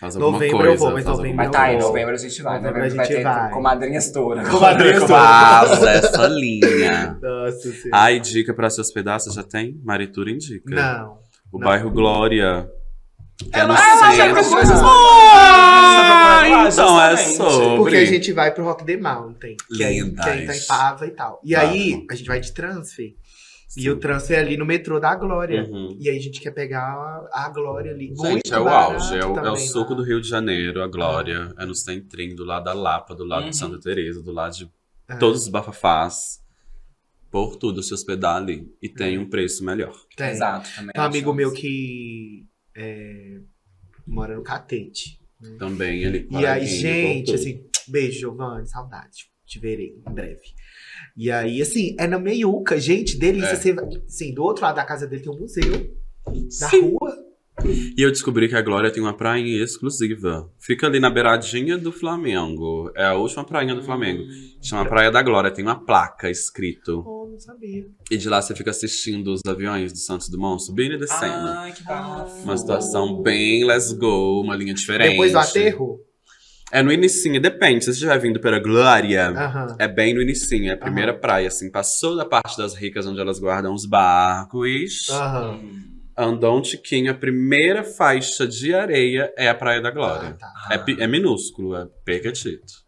[0.00, 0.72] Faz alguma Novembro coisa.
[0.74, 1.88] eu vou, mas novembro Mas tá, em coisa.
[1.88, 2.52] novembro a gente vai.
[2.58, 3.50] Novembro Novembro a vai gente ter vai.
[3.50, 4.48] comadrinhas todas.
[4.50, 5.08] Comadrinhas todas.
[5.08, 7.18] Faz essa linha.
[7.22, 7.90] Nossa senhora.
[7.92, 9.80] Ai, dica pra seus pedaços já tem?
[9.82, 10.74] Maritura indica.
[10.74, 11.18] Não.
[11.50, 11.66] O não.
[11.66, 12.68] bairro Glória.
[13.38, 14.38] Que é no Ah, que centro.
[14.40, 17.76] as coisas- Ah, Ah, então é sobre.
[17.78, 21.40] Porque a gente vai pro Rock the Mountain, que tem, tá em Pava e tal.
[21.44, 21.66] E Pava.
[21.68, 23.14] aí, a gente vai de transfer.
[23.76, 23.88] E Sim.
[23.90, 25.64] o transfer é ali no metrô da Glória.
[25.64, 25.96] Uhum.
[25.98, 26.80] E aí a gente quer pegar
[27.32, 28.08] a, a Glória ali.
[28.08, 29.96] Gente, Muito é o auge, é o, é o também suco lá.
[29.96, 31.52] do Rio de Janeiro, a Glória.
[31.58, 33.50] É no Centrim, do lado da Lapa, do lado Uhum.
[33.50, 34.70] de Santa Teresa, do lado de
[35.08, 35.16] É.
[35.16, 36.40] todos os bafafás.
[37.32, 38.72] Por tudo se hospedar ali.
[38.80, 39.92] E tem um preço melhor.
[40.16, 40.28] Tem.
[40.30, 40.92] Exato, também.
[40.92, 41.36] Tem um amigo achamos.
[41.36, 43.40] meu que é,
[44.06, 45.20] mora no Catete.
[45.58, 46.26] Também ele.
[46.30, 47.34] E aí, gente, tudo.
[47.34, 49.30] assim, beijo, Giovanni, saudade.
[49.46, 50.40] Te verei em breve.
[51.16, 53.48] E aí, assim, é na meiuca, gente, delícia.
[53.52, 53.56] É.
[53.56, 55.96] Você, vai- assim, do outro lado da casa dele tem um museu
[56.60, 56.80] da Sim.
[56.80, 57.14] rua.
[57.62, 60.50] E eu descobri que a Glória tem uma prainha exclusiva.
[60.58, 62.90] Fica ali na beiradinha do Flamengo.
[62.96, 64.24] É a última prainha do Flamengo.
[64.60, 65.50] Chama Praia da Glória.
[65.50, 67.04] Tem uma placa escrito.
[67.06, 67.86] Oh, não sabia.
[68.10, 71.48] E de lá você fica assistindo os aviões do Santos Dumont subindo e descendo.
[71.48, 72.42] Ai, que bafo.
[72.42, 75.12] Uma situação bem let's go, uma linha diferente.
[75.12, 76.00] Depois do aterro?
[76.72, 77.84] É no inicinho, depende.
[77.84, 79.32] Se você estiver vindo pela Glória,
[79.78, 80.70] é bem no inicinho.
[80.70, 81.70] É a primeira praia, assim.
[81.70, 85.08] Passou da parte das ricas, onde elas guardam os barcos.
[85.08, 85.60] Aham.
[86.18, 90.36] Um tiquinho, a primeira faixa de areia é a Praia da Glória.
[90.40, 90.84] Ah, tá.
[90.98, 92.84] É, é minúsculo, é pequetito.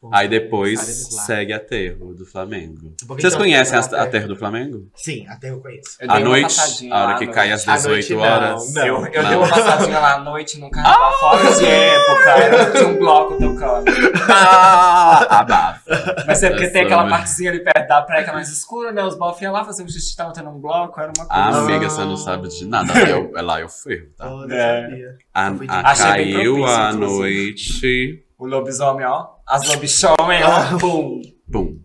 [0.00, 2.94] Bom, Aí depois segue Aterro do Flamengo.
[3.04, 4.02] Porque Vocês então, conhecem a Aterro.
[4.02, 4.88] Aterro do Flamengo?
[4.94, 5.96] Sim, até eu conheço.
[6.00, 8.74] Eu À noite, a hora que cai às À 18 noite, não, horas.
[8.74, 8.86] não.
[8.86, 9.28] Eu, eu Não.
[9.28, 12.30] dei uma passadinha lá à noite num carnaval fora de época.
[12.30, 13.90] Era, tinha um bloco tocando.
[14.30, 15.77] Ah, abafa.
[16.26, 19.02] Mas é porque tem aquela partezinha ali perto da praia que é mais escura, né?
[19.04, 21.28] Os bof iam lá fazer um xixi, tava tendo um bloco, era uma coisa.
[21.30, 21.58] Ah, Ah.
[21.60, 22.92] amiga, você não sabe de nada.
[23.08, 24.30] Eu, é lá eu ferro, tá?
[24.32, 25.16] Oh, É.
[25.34, 28.24] A, a- bem caiu a noite.
[28.38, 29.26] O lobisomem, ó.
[29.46, 30.78] As lobisomem, ó.
[30.78, 31.20] Pum.
[31.46, 31.78] Bum.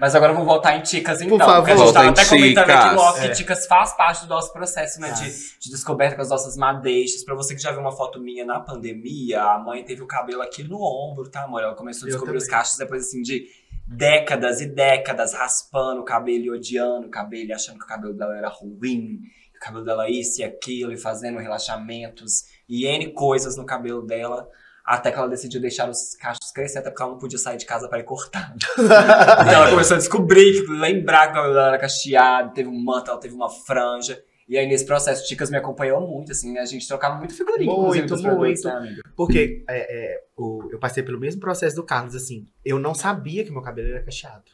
[0.00, 1.38] Mas agora vamos voltar em Ticas, então.
[1.38, 1.56] Por favor.
[1.56, 3.30] porque a gente tava Volta em até comentando aqui off que É.
[3.30, 5.10] Ticas faz parte do nosso processo, né?
[5.12, 7.24] De, de descoberta com as nossas madeixas.
[7.24, 10.42] Pra você que já viu uma foto minha na pandemia, a mãe teve o cabelo
[10.42, 11.62] aqui no ombro, tá, amor?
[11.62, 13.46] Ela começou a descobrir os cachos depois, assim, de
[13.86, 18.36] décadas e décadas raspando o cabelo e odiando o cabelo, achando que o cabelo dela
[18.36, 19.20] era ruim.
[19.60, 24.48] cabelo dela isso e aquilo, e fazendo relaxamentos e N coisas no cabelo dela.
[24.84, 27.64] Até que ela decidiu deixar os cachos crescer, até porque ela não podia sair de
[27.64, 28.54] casa para ir cortar.
[28.78, 32.84] então ela começou a descobrir, que lembrar que o cabelo dela era cacheado, teve um
[32.84, 34.22] manto, ela teve uma franja.
[34.46, 36.60] E aí, nesse processo, o Ticas me acompanhou muito, assim, né?
[36.60, 38.68] A gente trocava muito figurinha, Muito, muito.
[38.68, 38.96] né?
[39.16, 42.44] Porque é, é, o- eu passei pelo mesmo processo do Carlos, assim.
[42.62, 44.44] Eu não sabia que meu cabelo era cacheado.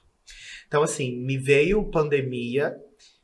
[0.69, 2.77] Então, assim, me veio pandemia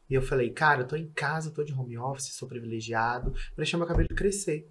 [0.08, 3.76] e eu falei, cara, eu tô em casa, tô de home office, sou privilegiado, deixar
[3.76, 4.68] meu cabelo crescer.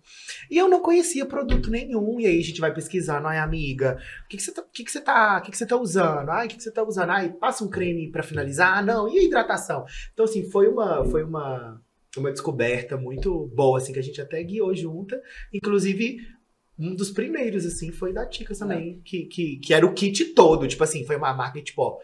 [0.50, 2.20] E eu não conhecia produto nenhum.
[2.20, 4.84] E aí a gente vai pesquisando, ai, amiga, o que, que você tá, o que
[4.84, 6.30] que você tá, o que que você tá usando?
[6.30, 7.10] Ai, o que, que você tá usando?
[7.10, 8.78] Ai, passa um creme pra finalizar?
[8.78, 9.86] Ah, não, e a hidratação?
[10.14, 11.82] Então, assim, foi uma, foi uma,
[12.18, 15.22] uma descoberta muito boa, assim, que a gente até guiou junta.
[15.54, 16.18] Inclusive,
[16.80, 20.68] um dos primeiros, assim, foi da Ticas também, que, que, que era o kit todo.
[20.68, 21.98] Tipo assim, foi uma marca, tipo, ó,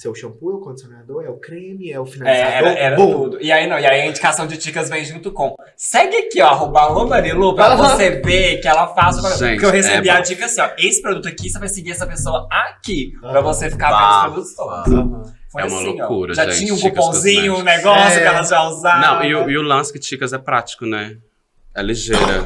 [0.00, 2.68] seu shampoo, é o condicionador, é o creme, é o É, finalizador.
[2.68, 3.12] era, era bom.
[3.12, 3.38] tudo.
[3.42, 5.56] E aí, não, e aí a indicação de Ticas vem junto com.
[5.76, 9.66] Segue aqui, ó, arroba Alô Marilu, pra você ver que ela faz o Gente, Porque
[9.66, 10.22] eu recebi é a bom.
[10.22, 10.70] dica assim, ó.
[10.78, 13.10] Esse produto aqui, você vai seguir essa pessoa aqui.
[13.20, 13.42] Pra Aham.
[13.42, 14.92] você ficar Bah, vendo os produtos todos.
[14.94, 15.22] Aham.
[15.50, 16.34] Foi É uma assim, loucura, ó.
[16.36, 18.20] Já gente, tinha um cupomzinho, um negócio É.
[18.20, 19.00] que ela já usava.
[19.00, 21.16] Não, e o, e o lance que Ticas é prático, né?
[21.74, 22.44] É ligeira.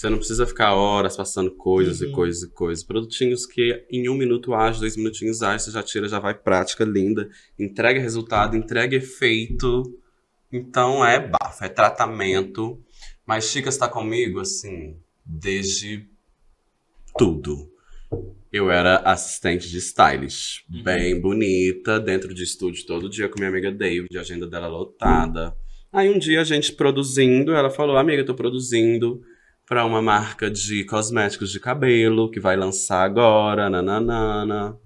[0.00, 2.08] Você não precisa ficar horas passando coisas Uhum.
[2.08, 2.82] e coisas e coisas.
[2.82, 6.86] Produtinhos que em um minuto ágil, dois minutinhos ágeis, você já tira, já vai prática,
[6.86, 7.28] linda.
[7.58, 9.82] Entrega resultado, entrega efeito.
[10.50, 12.82] Então é bafo, é tratamento.
[13.26, 16.08] Mas Chicas tá comigo, assim, desde
[17.18, 17.70] tudo.
[18.50, 20.82] Eu era assistente de stylish, Uhum.
[20.82, 25.54] bem bonita, dentro de estúdio todo dia com minha amiga David, a agenda dela lotada.
[25.92, 29.20] Aí um dia a gente produzindo, ela falou: Amiga, eu tô produzindo
[29.70, 34.76] pra uma marca de cosméticos de cabelo que vai lançar agora, nananana.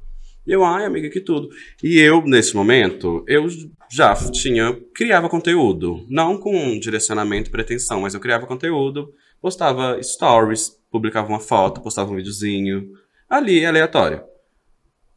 [0.46, 1.48] E eu, ai, amiga, que tudo.
[1.82, 3.46] E eu, nesse momento, eu
[3.90, 6.04] já tinha, criava conteúdo.
[6.10, 12.12] Não com direcionamento e pretensão, mas eu criava conteúdo, postava stories, publicava uma foto, postava
[12.12, 12.90] um videozinho.
[13.26, 14.22] Ali, aleatório.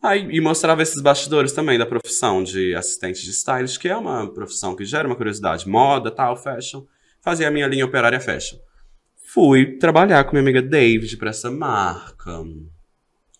[0.01, 4.33] Aí, e mostrava esses bastidores também da profissão de assistente de stylist, que é uma
[4.33, 5.67] profissão que gera uma curiosidade.
[5.67, 6.85] Moda, tal, fashion.
[7.21, 8.59] Fazia a minha linha operária fashion.
[9.29, 12.31] Fui trabalhar com minha amiga David pra essa marca.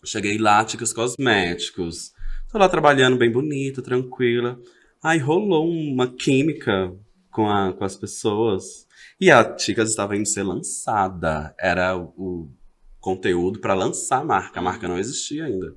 [0.04, 2.12] Cheguei lá, Ticas Cosméticos.
[2.52, 4.60] Tô lá trabalhando bem bonita, tranquila.
[5.02, 6.94] Aí rolou uma química
[7.30, 8.86] com, a, com as pessoas.
[9.18, 11.54] E a Ticas estava indo ser lançada.
[11.58, 12.52] Era o,
[13.00, 14.60] conteúdo pra lançar a marca.
[14.60, 15.74] A marca não existia ainda.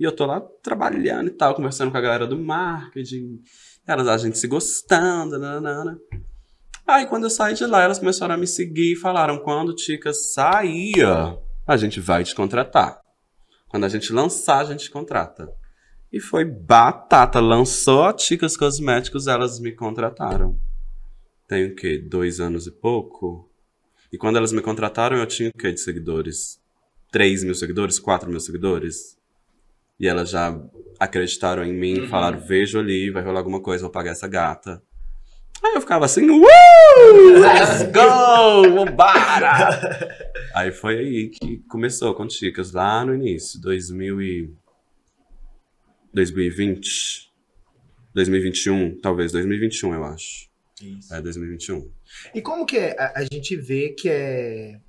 [0.00, 3.40] E eu tô lá trabalhando e tal, conversando com a galera do marketing.
[3.86, 5.96] Elas, a gente se gostando, nanana.
[6.86, 10.12] Aí quando eu saí de lá, elas começaram a me seguir e falaram: quando Tica
[10.12, 13.00] saía, a gente vai te contratar.
[13.68, 15.50] Quando a gente lançar, a gente contrata.
[16.12, 17.40] E foi batata.
[17.40, 20.58] Lançou a Ticas Cosméticos, elas me contrataram.
[21.48, 21.98] Tem o quê?
[21.98, 23.50] Dois anos e pouco?
[24.12, 26.60] E quando elas me contrataram, eu tinha o quê de seguidores?
[27.10, 27.98] 3 mil seguidores?
[27.98, 29.18] 4 mil seguidores?
[29.98, 30.56] E elas já
[31.00, 32.08] acreditaram em mim, Uhum.
[32.08, 34.80] falaram: vejo ali, vai rolar alguma coisa, vou pagar essa gata.
[35.64, 36.44] Aí eu ficava assim, uh!
[37.40, 38.74] Let's go!
[38.74, 40.28] Vambora!
[40.54, 44.54] aí foi aí que começou com Ticas, lá no início, 2000 e...
[46.12, 47.32] 2020.
[48.14, 50.48] 2021, talvez, 2021 eu acho.
[50.80, 51.12] Isso.
[51.12, 51.90] É, 2021.
[52.34, 52.96] E como que é?
[52.98, 54.80] A, a gente vê que é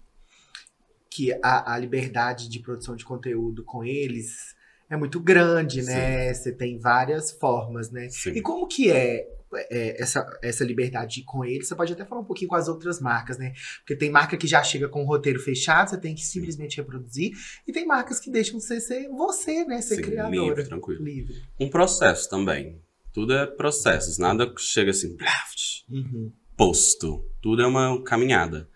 [1.10, 4.54] que a, a liberdade de produção de conteúdo com eles
[4.90, 6.34] é muito grande, né?
[6.34, 8.10] Você tem várias formas, né?
[8.10, 8.32] Sim.
[8.32, 11.68] E como que é, é, essa, essa liberdade com eles?
[11.68, 13.54] Você pode até falar um pouquinho com as outras marcas, né?
[13.80, 17.32] Porque tem marca que já chega com o roteiro fechado, você tem que simplesmente reproduzir.
[17.68, 19.82] E tem marcas que deixam você ser você, né?
[19.82, 20.36] Ser Sim, criadora.
[20.48, 21.04] livre, tranquilo.
[21.04, 21.36] Livre.
[21.60, 22.82] Um processo também.
[23.14, 26.32] Tudo é processos, nada chega assim, blaft, Uhum.
[26.58, 27.26] posto.
[27.42, 28.68] Tudo é uma caminhada.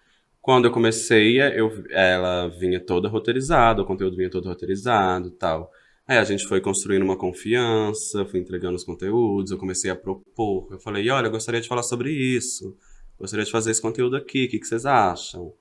[0.41, 5.69] Quando eu comecei, eu, ela vinha toda roteirizada, o conteúdo vinha todo roteirizado e tal.
[6.09, 10.67] Aí a gente foi construindo uma confiança, fui entregando os conteúdos, eu comecei a propor.
[10.71, 12.75] Eu falei, olha, eu gostaria de falar sobre isso.
[13.19, 15.53] Gostaria de fazer esse conteúdo aqui, o que, que vocês acham?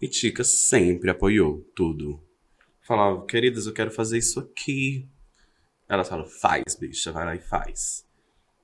[0.00, 2.22] E Tica sempre apoiou tudo.
[2.82, 5.08] Falava, queridas, eu quero fazer isso aqui.
[5.88, 8.06] Ela fala, faz, bicha, vai lá e faz.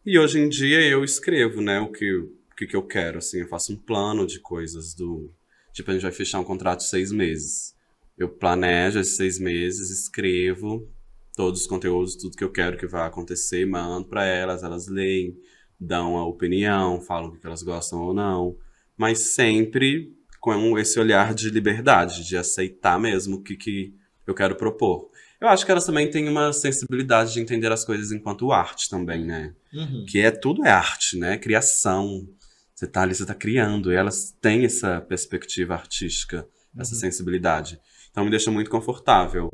[0.06, 3.40] E hoje em dia eu escrevo, né, o que, o que, que eu quero, assim,
[3.40, 5.28] eu faço um plano de coisas do...
[5.72, 7.74] Tipo, a gente vai fechar um contrato de seis meses.
[8.16, 10.88] Eu planejo esses seis meses, escrevo
[11.36, 15.36] todos os conteúdos, tudo que eu quero que vai acontecer, mando pra elas, elas leem,
[15.78, 18.56] dão a opinião, falam o que elas gostam ou não.
[18.96, 23.94] Mas sempre com esse olhar de liberdade, de aceitar mesmo o que, que
[24.26, 25.08] eu quero propor.
[25.40, 29.24] Eu acho que elas também têm uma sensibilidade de entender as coisas enquanto arte também,
[29.24, 29.54] né?
[29.72, 30.04] Uhum.
[30.08, 31.38] Que é tudo é arte, né?
[31.38, 32.28] Criação.
[32.74, 33.92] Você tá ali, você tá criando.
[33.92, 36.46] E elas têm essa perspectiva artística,
[36.78, 37.00] essa Uhum.
[37.00, 37.80] sensibilidade.
[38.10, 39.48] Então me deixa muito confortável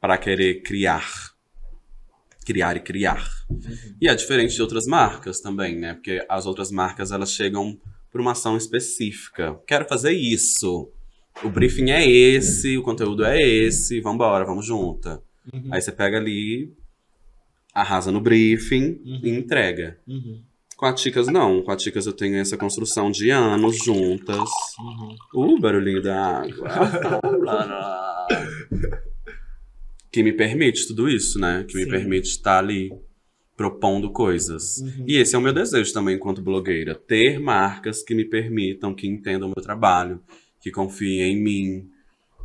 [0.00, 1.06] para querer criar.
[2.44, 3.28] Criar e criar.
[4.00, 5.94] E é diferente de outras marcas também, né?
[5.94, 7.78] Porque as outras marcas, elas chegam
[8.10, 9.58] por uma ação específica.
[9.66, 10.90] Quero fazer isso.
[11.42, 15.20] O briefing é esse, o conteúdo é esse, vambora, vamos junta.
[15.52, 15.68] Uhum.
[15.70, 16.72] Aí você pega ali,
[17.74, 19.20] arrasa no briefing Uhum.
[19.22, 19.98] e entrega.
[20.06, 20.40] Uhum.
[20.76, 21.62] Com a Ticas, não.
[21.62, 24.48] Com a Ticas eu tenho essa construção de anos juntas.
[24.78, 25.16] Uhum.
[25.54, 26.68] Uh, barulhinho da água.
[30.16, 31.62] que me permite tudo isso, né?
[31.68, 31.90] Que me Sim.
[31.90, 32.90] permite estar ali
[33.54, 34.78] propondo coisas.
[34.78, 35.04] Uhum.
[35.06, 36.94] E esse é o meu desejo também enquanto blogueira.
[36.94, 40.22] Ter marcas que me permitam, que entendam o meu trabalho,
[40.58, 41.88] que confiem em mim,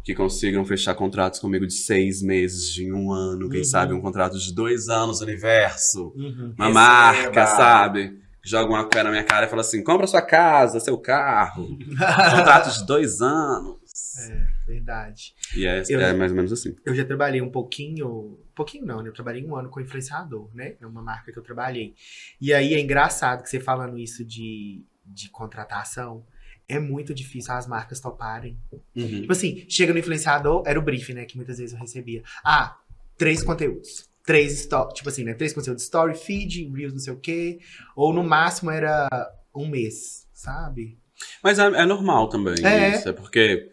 [0.03, 3.65] que consigam fechar contratos comigo de seis meses, de um ano, quem Uhum.
[3.65, 6.11] sabe um contrato de dois anos, universo.
[6.13, 6.53] Uhum.
[6.57, 6.73] Uma Receba.
[6.73, 8.19] marca, sabe?
[8.43, 11.77] Joga uma coisa na minha cara e fala assim: compra sua casa, seu carro.
[11.87, 13.77] Contrato de dois anos.
[14.19, 15.33] É, verdade.
[15.55, 16.75] E é, Eu- é mais ou menos assim.
[16.85, 19.09] Eu já trabalhei um pouquinho, pouquinho não, né?
[19.09, 20.75] Eu trabalhei um ano com influenciador, né?
[20.79, 21.93] É uma marca que eu trabalhei.
[22.39, 26.25] E aí é engraçado que você falando isso de, de contratação,
[26.67, 28.57] é muito difícil as marcas toparem.
[28.95, 29.21] Uhum.
[29.21, 31.25] Tipo assim, chega no influenciador, era o briefing, né?
[31.25, 32.23] Que muitas vezes eu recebia.
[32.43, 32.77] Ah,
[33.17, 34.09] três conteúdos.
[34.25, 35.33] Três stories, tipo assim, né?
[35.33, 37.59] Três conteúdos, story, feed, reels, não sei o quê.
[37.95, 39.09] Ou no máximo era
[39.53, 40.97] um mês, sabe?
[41.43, 42.95] Mas é, é normal também É.
[42.95, 43.09] isso.
[43.09, 43.69] É porque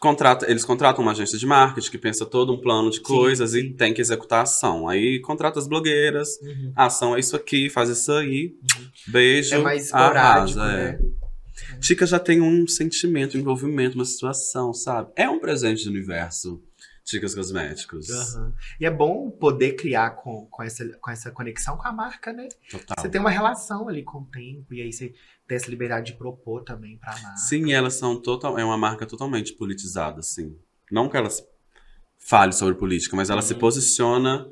[0.00, 3.58] contrata, eles contratam uma agência de marketing que pensa todo um plano de coisas sim.
[3.58, 4.88] e tem que executar a ação.
[4.88, 6.30] Aí contrata as blogueiras,
[6.74, 8.54] a ação é isso aqui, faz isso aí.
[9.06, 9.54] Beijo.
[9.54, 10.92] É mais esporádico, arrasa, é.
[10.92, 10.98] né?
[11.78, 15.12] Tica já tem um sentimento, um envolvimento, uma situação, sabe?
[15.14, 16.62] É um presente do universo.
[17.04, 18.08] Ticas Cosméticos.
[18.10, 18.52] Aham.
[18.80, 22.48] E é bom poder criar com, com, essa, com essa conexão com a marca, né?
[22.70, 22.96] Total.
[22.98, 25.12] Você tem uma relação ali com o tempo, e aí você
[25.46, 27.36] tem essa liberdade de propor também pra marca.
[27.38, 30.56] Sim, elas são total, é uma marca totalmente politizada, assim.
[30.90, 31.44] Não que elas
[32.18, 34.48] fale sobre política, mas ela se posiciona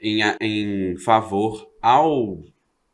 [0.00, 2.42] em, em favor ao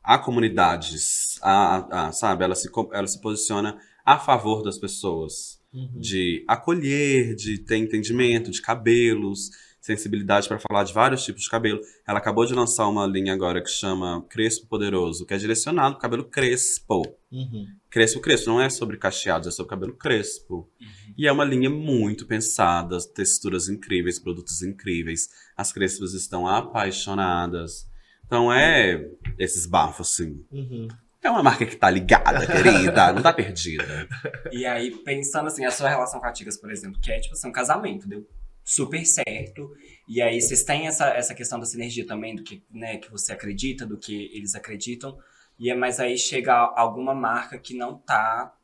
[0.02, 2.44] a comunidades, a, a- a- sabe?
[2.44, 6.00] Ela se, ela se posiciona a favor das pessoas, Uhum.
[6.00, 9.50] de acolher, de ter entendimento de cabelos,
[9.86, 11.80] sensibilidade para falar de vários tipos de cabelo.
[12.06, 16.02] Ela acabou de lançar uma linha agora que chama Crespo Poderoso, que é direcionado para
[16.02, 17.02] cabelo crespo.
[17.30, 17.66] Uhum.
[17.88, 20.68] Crespo, crespo, não é sobre cacheados, é sobre cabelo crespo.
[21.16, 25.28] E é uma linha muito pensada, texturas incríveis, produtos incríveis.
[25.56, 27.86] As crespas estão apaixonadas.
[28.26, 29.08] Então é
[29.38, 30.44] esses bafos, assim.
[30.50, 30.88] Uhum.
[31.26, 34.08] É uma marca que tá ligada, querida, não tá perdida.
[34.52, 37.34] E aí, pensando assim, a sua relação com a Ticas, por exemplo, que é tipo
[37.34, 38.24] assim, um casamento, deu
[38.62, 39.74] super certo.
[40.08, 43.32] E aí vocês têm essa, essa questão da sinergia também, do que, né, que você
[43.32, 45.18] acredita, do que eles acreditam.
[45.58, 48.54] E é, mas aí chega alguma marca que não tá.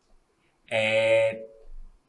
[0.71, 1.45] é,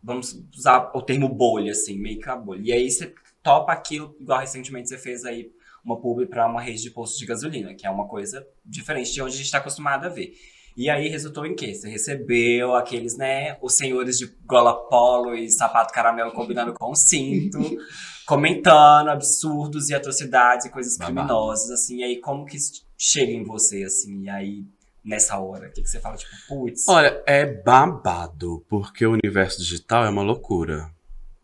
[0.04, 2.62] vamos usar o termo bolha, assim, meio que a bolha.
[2.64, 3.12] E aí você
[3.42, 5.52] topa aquilo, igual recentemente você fez aí
[5.84, 9.22] uma publi para uma rede de postos de gasolina, que é uma coisa diferente de
[9.22, 10.34] onde a gente está acostumado a ver.
[10.76, 11.74] E aí resultou em quê?
[11.74, 16.96] Você recebeu aqueles, né, os senhores de gola polo e sapato caramelo combinando com o
[16.96, 17.60] cinto,
[18.26, 21.98] comentando absurdos e atrocidades e coisas criminosas, assim.
[21.98, 22.58] E aí como que
[22.98, 24.24] chega em você, assim?
[24.24, 24.66] E aí,
[25.06, 26.18] nessa hora, o que, que você fala?
[26.18, 30.92] Tipo, putz, Olha, é babado, porque o universo digital é uma loucura.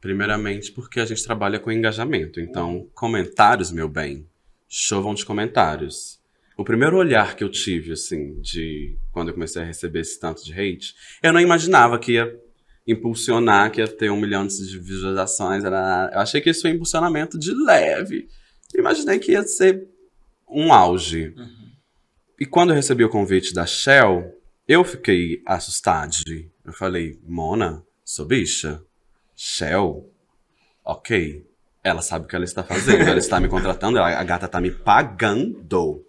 [0.02, 2.40] Primeiramente porque a gente trabalha com engajamento.
[2.40, 4.26] Então, comentários, meu bem,
[4.70, 6.20] chovam de comentários.
[6.56, 10.44] O primeiro olhar que eu tive, assim, de quando eu comecei a receber esse tanto
[10.44, 12.40] de hate, eu não imaginava que ia
[12.86, 15.64] impulsionar, que ia ter um milhão de visualizações.
[15.64, 18.28] era- Eu achei que isso foi um impulsionamento de leve.
[18.76, 19.88] Imaginei que ia ser
[20.48, 21.34] um auge.
[22.40, 24.34] E quando eu recebi o convite da Shell,
[24.68, 26.12] eu fiquei assustado.
[26.66, 28.82] Eu falei, Mona, sou bicha?
[29.36, 30.12] Shell?
[30.84, 31.46] Ok.
[31.90, 33.02] Ela sabe o que ela está fazendo.
[33.02, 33.98] Ela está me contratando.
[33.98, 36.06] ela- a gata está me pagando.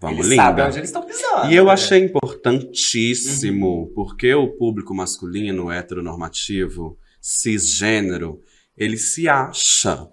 [0.00, 0.66] Vamos, eles sabem linda.
[0.68, 1.52] onde eles estão pisando.
[1.52, 1.72] E eu né?
[1.72, 8.42] achei importantíssimo, porque o público masculino, heteronormativo, cisgênero,
[8.76, 10.08] ele se acha.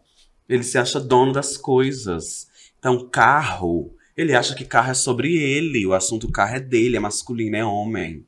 [0.47, 2.47] Ele se acha dono das coisas.
[2.77, 5.85] Então, carro, ele acha que carro é sobre ele.
[5.85, 8.25] O assunto carro é dele, é masculino, é homem.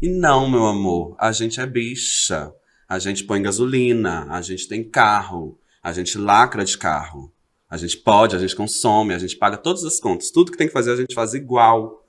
[0.00, 2.52] E não, meu amor, a gente é bicha.
[2.88, 7.34] A gente põe gasolina, a gente tem carro, a gente lacra de carro.
[7.68, 10.30] A gente pode, a gente consome, a gente paga todas as contas.
[10.30, 12.06] Tudo que tem que fazer, a gente faz igual.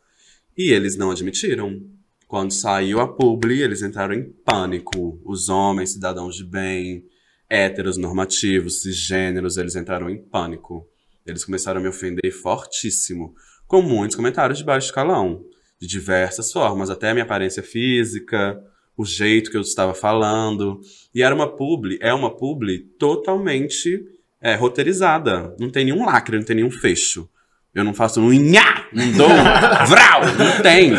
[0.58, 1.82] E eles não admitiram.
[2.28, 5.20] Quando saiu a publi, eles entraram em pânico.
[5.26, 7.06] Os homens, cidadãos de bem,
[7.50, 10.88] héteros, normativos, cisgêneros, eles entraram em pânico.
[11.26, 13.34] Eles começaram a me ofender fortíssimo,
[13.66, 15.44] com muitos comentários de baixo escalão.
[15.80, 18.58] de diversas formas, até a minha aparência física,
[18.98, 20.80] o jeito que eu estava falando.
[21.14, 24.06] E era uma publi, é uma publi totalmente
[24.42, 25.56] é, roteirizada.
[25.60, 27.30] Não tem nenhum lacre, não tem nenhum fecho.
[27.74, 30.92] Eu não faço um nhá, não dou um vral, não tem.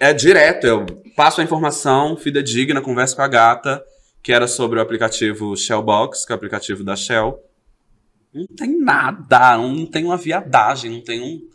[0.00, 3.82] É direto, eu passo a informação fidedigna, converso com a gata,
[4.20, 7.38] que era sobre o aplicativo Shellbox, que é o aplicativo da Shell.
[8.34, 11.48] Não tem nada, não tem uma viadagem, não tem um.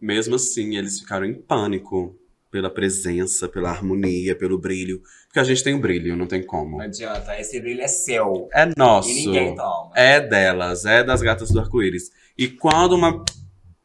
[0.00, 2.18] Mesmo assim, eles ficaram em pânico
[2.50, 5.00] pela presença, pela harmonia, pelo brilho.
[5.26, 6.78] Porque a gente tem o brilho, não tem como.
[6.78, 8.48] Não adianta, esse brilho é seu.
[8.52, 9.10] É nosso.
[9.10, 9.90] E ninguém toma.
[9.94, 12.10] É delas, é das gatas do arco-íris.
[12.38, 13.24] E quando uma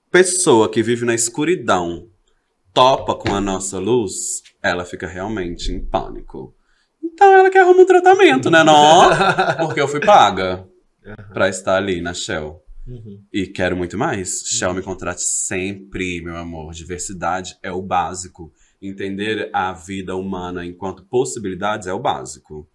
[0.09, 2.07] pessoa que vive na escuridão
[2.73, 6.55] topa com a nossa luz, ela fica realmente em pânico.
[7.03, 8.63] Então ela quer arrumar um tratamento, né?
[8.63, 9.09] Não,
[9.59, 10.65] porque eu fui paga
[11.33, 12.61] pra estar ali na Shell.
[12.87, 13.23] Uhum.
[13.31, 14.43] E quero muito mais.
[14.45, 16.73] Shell me contrate sempre, meu amor.
[16.73, 18.51] Diversidade é o básico.
[18.81, 22.67] Entender a vida humana enquanto possibilidades é o básico.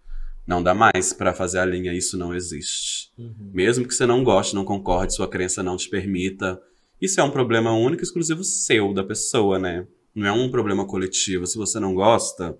[0.47, 3.11] Não dá mais pra fazer a linha, isso não existe.
[3.17, 3.51] Uhum.
[3.53, 6.61] Mesmo que você não goste, não concorde, sua crença não te permita.
[7.01, 9.85] Isso é um problema único e exclusivo seu, da pessoa, né?
[10.15, 11.45] Não é um problema coletivo.
[11.45, 12.57] Se você não gosta,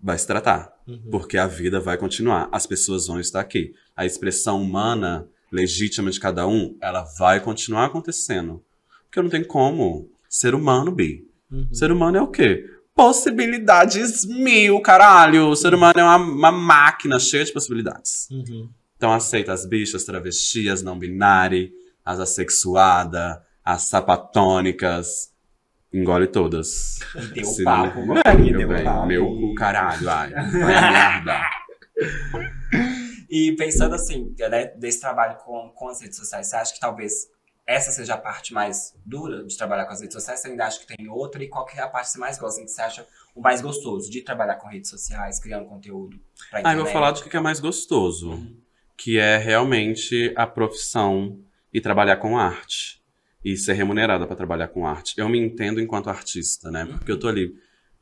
[0.00, 0.72] vai se tratar.
[0.86, 1.10] Uhum.
[1.10, 2.48] Porque a vida vai continuar.
[2.52, 3.74] As pessoas vão estar aqui.
[3.96, 8.62] A expressão humana, legítima de cada um, ela vai continuar acontecendo.
[9.04, 10.10] Porque não tem como.
[10.28, 11.26] Ser humano, Bi.
[11.50, 11.68] Uhum.
[11.72, 12.64] Ser humano é o quê?
[12.94, 15.48] Possibilidades mil, caralho.
[15.48, 18.28] O ser humano é uma, uma máquina cheia de possibilidades.
[18.30, 18.68] Uhum.
[18.96, 21.70] Então aceita as bichas, travestis, as não binárias,
[22.04, 25.32] as assexuadas, as sapatônicas.
[25.92, 26.98] Engole todas.
[27.14, 29.06] E deu Se papo, não- E meu deu bem, papo.
[29.06, 30.30] meu cu, caralho, ai.
[30.52, 31.40] Vai merda.
[33.28, 37.28] E pensando assim, né, desse trabalho com, com as redes sociais, você acha que talvez
[37.66, 40.40] essa seja a parte mais dura de trabalhar com as redes sociais?
[40.40, 41.42] Você ainda acha que tem outra?
[41.44, 43.60] E qual que é a parte que você mais gosta, que você acha o mais
[43.60, 46.18] gostoso de trabalhar com redes sociais, criando conteúdo
[46.50, 46.78] pra Ah, internet?
[46.78, 48.40] eu vou falar do que é mais gostoso.
[48.96, 51.38] Que é realmente a profissão
[51.72, 52.98] e trabalhar com arte.
[53.44, 55.14] E ser remunerada para trabalhar com arte.
[55.16, 56.84] Eu me entendo enquanto artista, né?
[56.86, 57.54] Porque eu tô ali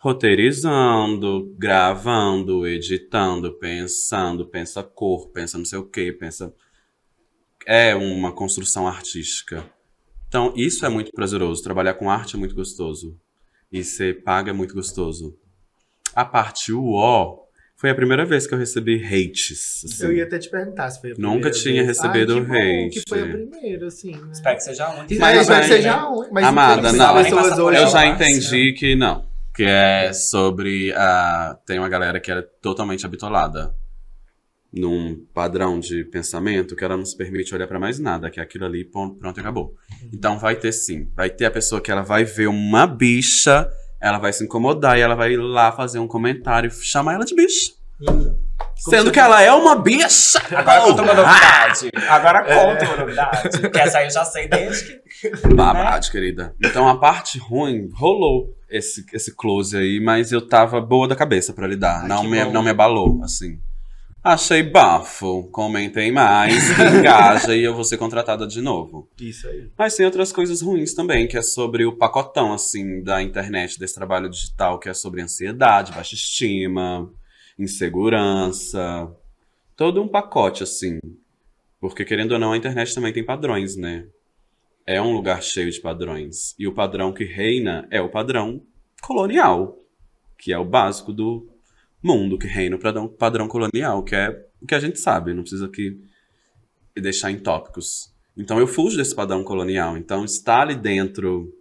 [0.06, 6.54] roteirizando, gravando, editando, pensando, pensa cor, pensa não sei o quê, pensa.
[7.66, 9.68] É uma construção artística.
[10.28, 11.60] Então, isso é muito prazeroso.
[11.60, 13.18] Trabalhar com arte é muito gostoso.
[13.72, 15.36] E ser paga é muito gostoso.
[16.14, 17.44] A parte UO
[17.74, 19.82] foi a primeira vez que eu recebi hates.
[19.84, 20.04] assim.
[20.04, 21.88] Eu ia até te perguntar se foi a Nunca primeira tinha vez.
[21.88, 22.90] recebido Ai, que bom hate.
[22.90, 24.28] que foi a primeira, assim, né?
[24.32, 25.10] Espero que seja muito.
[25.10, 27.18] Mas, Mas espero que seja a mas Amada, não.
[27.18, 27.82] Eu hoje...
[27.82, 29.35] Eu já entendi que não.
[29.56, 31.58] Que é sobre a.
[31.66, 33.74] Tem uma galera que é totalmente habitolada
[34.72, 38.42] num padrão de pensamento que ela não se permite olhar pra mais nada, que é
[38.42, 39.74] aquilo ali, pronto, acabou.
[40.12, 41.08] Então vai ter sim.
[41.14, 43.68] Vai ter a pessoa que ela vai ver uma bicha,
[44.00, 47.24] ela vai se incomodar e ela vai ir lá fazer um comentário e chamar ela
[47.24, 47.72] de bicha.
[48.00, 48.45] Uhum.
[48.76, 50.38] Sendo que ela é uma bicha!
[50.54, 51.90] Agora conta uma novidade.
[52.08, 52.54] Agora É.
[52.54, 53.58] conta uma novidade.
[53.60, 55.30] Porque essa aí eu já sei desde que.
[55.54, 56.54] Babado, querida.
[56.62, 61.52] Então a parte ruim rolou esse, esse close aí, mas eu tava boa da cabeça
[61.52, 62.02] pra lidar.
[62.02, 62.52] Ai, não, que me, bom.
[62.52, 63.58] não me abalou, assim.
[64.22, 65.44] Achei bafo.
[65.52, 69.08] Comentem mais, que engaja e eu vou ser contratada de novo.
[69.20, 69.70] Isso aí.
[69.78, 73.94] Mas tem outras coisas ruins também, que é sobre o pacotão, assim, da internet, desse
[73.94, 77.08] trabalho digital, que é sobre ansiedade, baixa estima,
[77.58, 79.10] insegurança.
[79.76, 80.98] Todo um pacote, assim.
[81.80, 84.06] Porque, querendo ou não, a internet também tem padrões, né?
[84.86, 86.54] É um lugar cheio de padrões.
[86.58, 88.62] E o padrão que reina é o padrão
[89.02, 89.78] colonial,
[90.38, 91.46] que é o básico do
[92.02, 95.66] mundo que reina o padrão, colonial, que é o que a gente sabe, não precisa
[95.66, 96.00] aqui
[96.94, 98.12] deixar em tópicos.
[98.36, 99.96] Então eu fujo desse padrão colonial.
[99.96, 101.52] Então estar ali dentro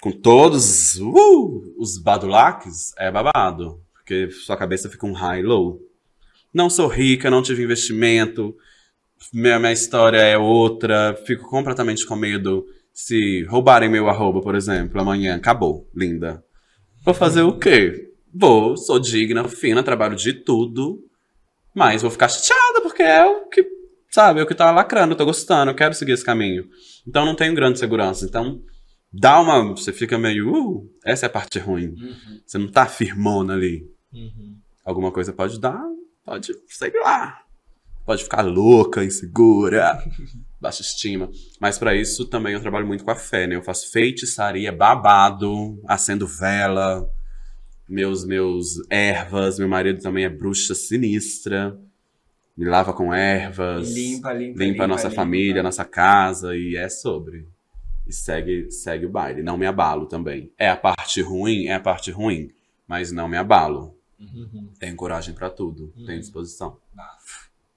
[0.00, 3.80] com todos uh, os badulaques é babado.
[4.04, 5.80] Porque sua cabeça fica um high low.
[6.52, 8.54] Não sou rica, não tive investimento,
[9.32, 15.00] minha, minha história é outra, fico completamente com medo se roubarem meu arroba, por exemplo,
[15.00, 16.44] amanhã, acabou, linda.
[17.04, 18.12] Vou fazer o quê?
[18.32, 21.02] Vou, sou digna, fina, trabalho de tudo,
[21.74, 23.66] mas vou ficar chateada porque é o que,
[24.10, 26.68] sabe, é o que tá lacrando, eu tô gostando, eu quero seguir esse caminho.
[27.06, 28.24] Então não tenho grande segurança.
[28.24, 28.62] Então
[29.12, 31.88] dá uma, você fica meio, uh, essa é a parte ruim.
[31.88, 32.40] Uhum.
[32.46, 33.82] Você não tá firmona ali.
[34.14, 34.56] Uhum.
[34.84, 35.82] Alguma coisa pode dar,
[36.24, 37.40] pode, sei lá.
[38.06, 39.98] Pode ficar louca, insegura,
[40.60, 41.30] baixa estima.
[41.58, 43.56] Mas pra isso também eu trabalho muito com a fé, né?
[43.56, 47.08] Eu faço feitiçaria, babado, acendo vela,
[47.88, 51.78] meus meus ervas, meu marido também é bruxa sinistra.
[52.56, 53.92] Me lava com ervas.
[53.92, 54.58] Limpa, limpa.
[54.62, 55.20] limpa a nossa limpa.
[55.20, 57.48] família, a nossa casa e é sobre.
[58.06, 59.42] E segue, segue o baile.
[59.42, 60.52] Não me abalo também.
[60.58, 61.66] É a parte ruim?
[61.66, 62.50] É a parte ruim.
[62.86, 63.98] Mas não me abalo.
[64.32, 64.72] Uhum.
[64.78, 65.92] Tenho coragem pra tudo.
[65.96, 66.06] Uhum.
[66.06, 66.78] Tenho disposição.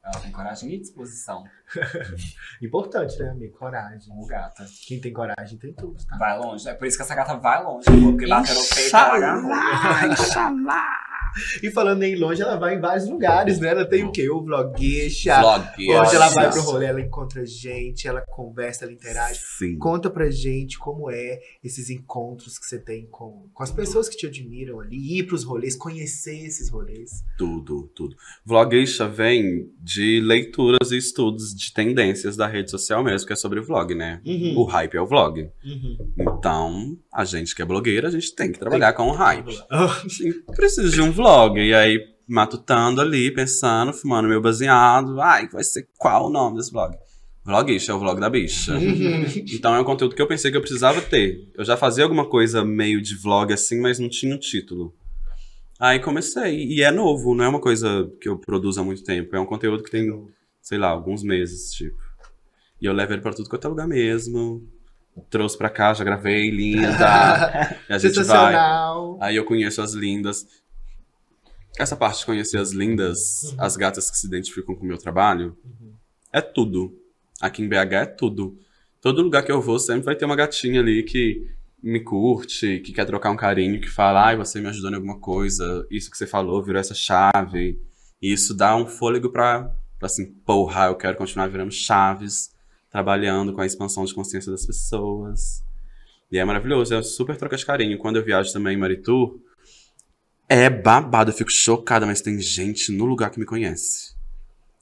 [0.03, 1.43] Ela tem coragem e disposição.
[2.61, 3.57] Importante, né, amigo?
[3.57, 4.13] Coragem.
[4.17, 4.65] Ô, gata.
[4.87, 6.17] Quem tem coragem tem tudo, tá?
[6.17, 6.67] Vai longe.
[6.67, 7.85] É por isso que essa gata vai longe.
[7.85, 9.51] Porque bater no peito, ela agarrou.
[11.63, 13.69] E falando em longe, ela vai em vários lugares, né?
[13.69, 14.29] Ela tem o quê?
[14.29, 15.39] O vlogueixa.
[15.39, 15.67] Vlog.
[15.79, 19.39] Onde ela vai pro rolê, ela encontra gente, ela conversa, ela interage.
[19.57, 19.77] Sim.
[19.77, 24.17] Conta pra gente como é esses encontros que você tem com, com as pessoas que
[24.17, 27.23] te admiram ali, ir pros rolês, conhecer esses rolês.
[27.37, 28.15] Tudo, tudo.
[28.45, 33.61] Vlogueixa vem de leituras e estudos de tendências da rede social mesmo, que é sobre
[33.61, 34.21] vlog, né?
[34.55, 35.49] O hype é o vlog.
[35.63, 36.13] Uhum.
[36.19, 39.53] Então, a gente que é blogueira, a gente tem que trabalhar com o hype.
[40.09, 41.59] Sim, preciso de um vlog.
[41.59, 45.19] E aí, matutando ali, pensando, fumando meu baseado.
[45.19, 46.95] Ai, vai ser qual o nome desse vlog?
[47.43, 48.73] Vlogueixa, é o vlog da bicha.
[49.53, 51.49] Então é um conteúdo que eu pensei que eu precisava ter.
[51.55, 54.93] Eu já fazia alguma coisa meio de vlog assim, mas não tinha um título.
[55.79, 56.65] Aí comecei.
[56.65, 59.35] E é novo, não é uma coisa que eu produzo há muito tempo.
[59.35, 60.27] É um conteúdo que tem,
[60.61, 61.97] sei lá, alguns meses, tipo.
[62.81, 64.67] E eu levo ele pra tudo quanto é lugar mesmo.
[65.29, 67.77] Trouxe pra cá, já gravei, linda.
[67.89, 68.55] a gente vai.
[69.21, 70.45] Aí eu conheço as lindas.
[71.77, 75.57] Essa parte de conhecer as lindas, as gatas que se identificam com o meu trabalho,
[76.31, 76.95] é tudo.
[77.41, 78.57] Aqui em BH é tudo.
[79.01, 81.47] Todo lugar que eu vou sempre vai ter uma gatinha ali que
[81.81, 85.19] me curte, que quer trocar um carinho, que fala, ai, você me ajudou em alguma
[85.19, 87.79] coisa, isso que você falou virou essa chave.
[88.21, 92.51] E isso dá um fôlego pra, pra assim, porra, eu quero continuar virando chaves,
[92.89, 95.63] trabalhando com a expansão de consciência das pessoas.
[96.31, 97.97] E é maravilhoso, é super troca de carinho.
[97.97, 99.39] Quando eu viajo também em Maritur,
[100.47, 104.15] é babado, eu fico chocada, mas tem gente no lugar que me conhece.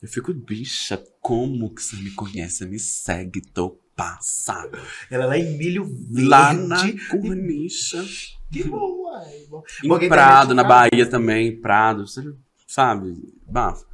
[0.01, 2.57] Eu fico, bicha, como que você me conhece?
[2.57, 4.79] Você me segue, tô passada.
[5.09, 6.27] Ela lá em Milho Verde.
[6.27, 8.05] Lá na Cornicha.
[8.51, 9.45] Que bom, uai.
[9.49, 9.63] Bom.
[9.83, 12.21] Em Porque Prado, na Bahia também, Prado, você
[12.67, 13.15] sabe?
[13.47, 13.85] Bafo.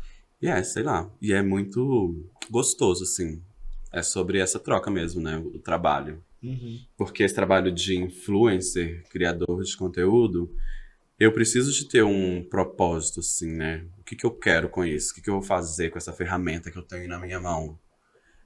[0.42, 1.10] E é, sei lá.
[1.22, 3.42] E é muito gostoso, assim.
[3.94, 5.38] É sobre essa troca mesmo, né?
[5.38, 6.24] O trabalho.
[6.42, 6.80] Uhum.
[6.98, 10.52] Porque esse trabalho de influencer, criador de conteúdo,
[11.22, 13.86] eu preciso de ter um propósito, assim, né?
[14.00, 15.12] O que, que eu quero com isso?
[15.12, 17.78] O que, que eu vou fazer com essa ferramenta que eu tenho na minha mão?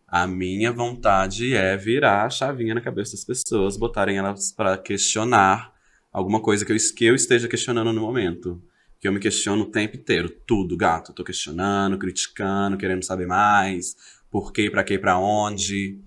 [0.06, 5.74] A minha vontade é virar a chavinha na cabeça das pessoas, botarem elas para questionar
[6.12, 8.62] alguma coisa que eu, que eu esteja questionando no momento.
[9.00, 10.30] Que eu me questiono o tempo inteiro.
[10.46, 11.12] Tudo, gato.
[11.12, 13.96] Eu tô questionando, criticando, querendo saber mais.
[14.30, 16.02] Por quê, pra quê, pra onde.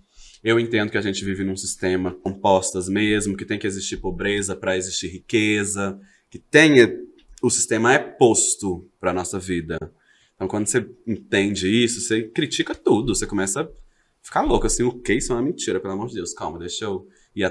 [0.45, 4.55] Eu entendo que a gente vive num sistema compostas mesmo, que tem que existir pobreza
[4.55, 5.99] para existir riqueza,
[6.31, 6.89] que tenha
[7.43, 9.79] o sistema é posto para nossa vida.
[10.35, 13.69] Então, quando você entende isso, você critica tudo, você começa a
[14.23, 16.85] ficar louco assim, o que isso é uma mentira, pelo amor de Deus, calma, deixa
[16.85, 17.45] eu ir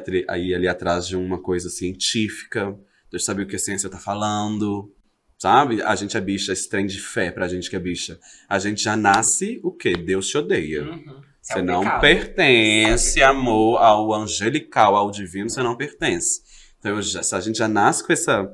[0.53, 2.71] ali atrás de uma coisa científica,
[3.09, 4.93] deixa eu saber o que a ciência tá falando.
[5.39, 5.83] Sabe?
[5.83, 8.19] A gente é bicha, esse trem de fé pra gente que é bicha.
[8.49, 9.95] A gente já nasce o quê?
[9.95, 10.81] Deus te odeia.
[10.83, 11.21] Uhum.
[11.21, 12.01] É Você um não pecado.
[12.01, 16.41] pertence, amor, ao angelical, ao divino, você não pertence.
[16.79, 18.51] Então, já- a gente já nasce com essa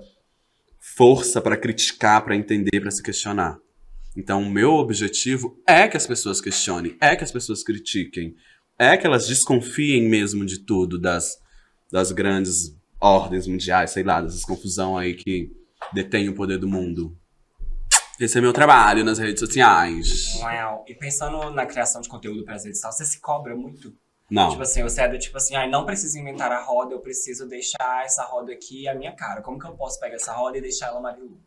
[0.96, 3.58] força para criticar, para entender, para se questionar.
[4.16, 8.36] Então, o meu objetivo é que as pessoas questionem, é que as pessoas critiquem,
[8.78, 11.38] é que elas desconfiem mesmo de tudo, das,
[11.91, 15.52] das grandes ordens mundiais, sei lá, dessas confusão aí que
[15.91, 17.18] detém o poder do mundo.
[18.20, 20.36] Esse é meu trabalho nas redes sociais.
[20.39, 20.86] Uau.
[20.88, 23.94] E pensando na criação de conteúdo para as redes sociais, você se cobra muito?
[24.30, 24.49] Não.
[24.49, 27.47] Tipo assim, você é do tipo assim, ai, não preciso inventar a roda, eu preciso
[27.47, 29.41] deixar essa roda aqui a minha cara.
[29.41, 31.38] Como que eu posso pegar essa roda e deixar ela Marilu?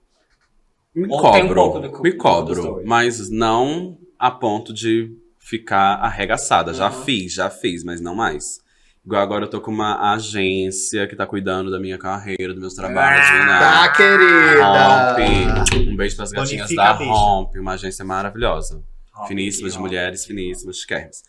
[0.95, 5.97] Me Ou tem um cobro, pouco do- me cobro, mas não a ponto de ficar
[5.97, 6.73] arregaçada.
[6.73, 7.05] Já Uhum.
[7.05, 8.61] fiz, já fiz, mas não mais.
[9.05, 12.75] Igual agora eu tô com uma agência que tá cuidando da minha carreira, dos meus
[12.75, 13.59] trabalhos, Ah, né?
[13.61, 14.65] Tá, querida!
[14.65, 15.91] Rompe.
[15.91, 16.93] Um beijo pras gatinhas Bonifica da.
[16.93, 18.83] Rompe, uma agência maravilhosa.
[19.15, 21.23] Ó, finíssimas, de mulheres finíssimas, chiquérrimas.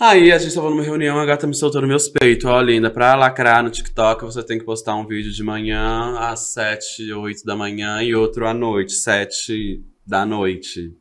[0.00, 2.44] Aí a gente tava numa reunião, a gata me soltou nos meus peitos.
[2.44, 6.52] Ó, linda, pra lacrar no TikTok, você tem que postar um vídeo de manhã às
[6.52, 10.92] 7, 8 da manhã e outro à noite, 7 da noite.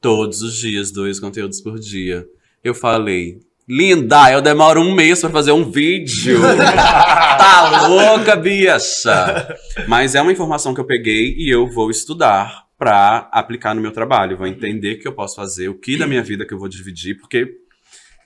[0.00, 2.26] Todos os dias, dois conteúdos por dia.
[2.64, 3.38] Eu falei,
[3.68, 6.40] linda, eu demoro um mês pra fazer um vídeo.
[6.66, 9.56] tá louca, bicha?
[9.86, 13.92] Mas é uma informação que eu peguei e eu vou estudar pra aplicar no meu
[13.92, 14.36] trabalho.
[14.36, 16.68] Vou entender o que eu posso fazer, o que da minha vida que eu vou
[16.68, 17.60] dividir, porque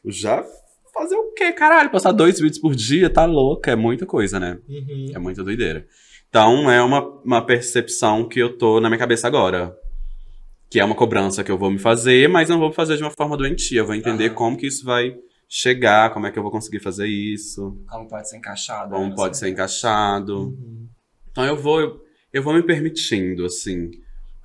[0.07, 0.45] já
[0.93, 1.91] fazer o quê, caralho?
[1.91, 4.59] Postar dois vídeos por dia, tá louca, é muita coisa, né?
[4.69, 5.11] Uhum.
[5.15, 5.87] É muita doideira.
[6.29, 9.77] Então é uma, uma percepção que eu tô na minha cabeça agora.
[10.71, 13.11] Que é uma cobrança que eu vou me fazer, mas não vou fazer de uma
[13.11, 13.81] forma doentia.
[13.81, 14.35] Eu vou entender Aham.
[14.35, 15.17] como que isso vai
[15.49, 18.91] chegar, como é que eu vou conseguir fazer isso, Como pode ser encaixado.
[18.95, 19.15] como né?
[19.15, 20.37] pode ser encaixado.
[20.49, 20.89] Uhum.
[21.31, 22.01] Então eu vou,
[22.33, 23.91] eu vou me permitindo, assim,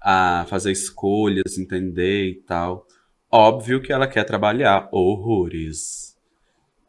[0.01, 2.85] a fazer escolhas, entender e tal.
[3.31, 6.17] Óbvio que ela quer trabalhar horrores.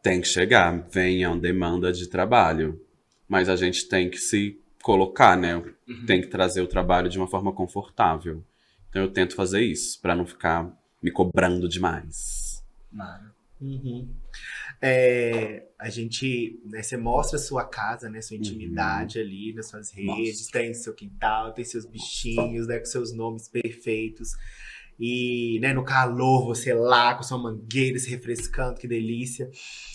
[0.01, 2.81] Tem que chegar, venha demanda de trabalho.
[3.27, 5.63] Mas a gente tem que se colocar, né?
[6.07, 8.43] Tem que trazer o trabalho de uma forma confortável.
[8.89, 10.69] Então eu tento fazer isso, pra não ficar
[11.01, 12.63] me cobrando demais.
[13.61, 14.09] Uhum.
[14.81, 19.91] É, a gente, né, você mostra a sua casa, né, sua intimidade ali nas suas
[19.91, 24.31] redes, tem seu quintal, tem seus bichinhos, né, com seus nomes perfeitos.
[25.03, 29.49] E, né, no calor, você lá com sua mangueira se refrescando, que delícia.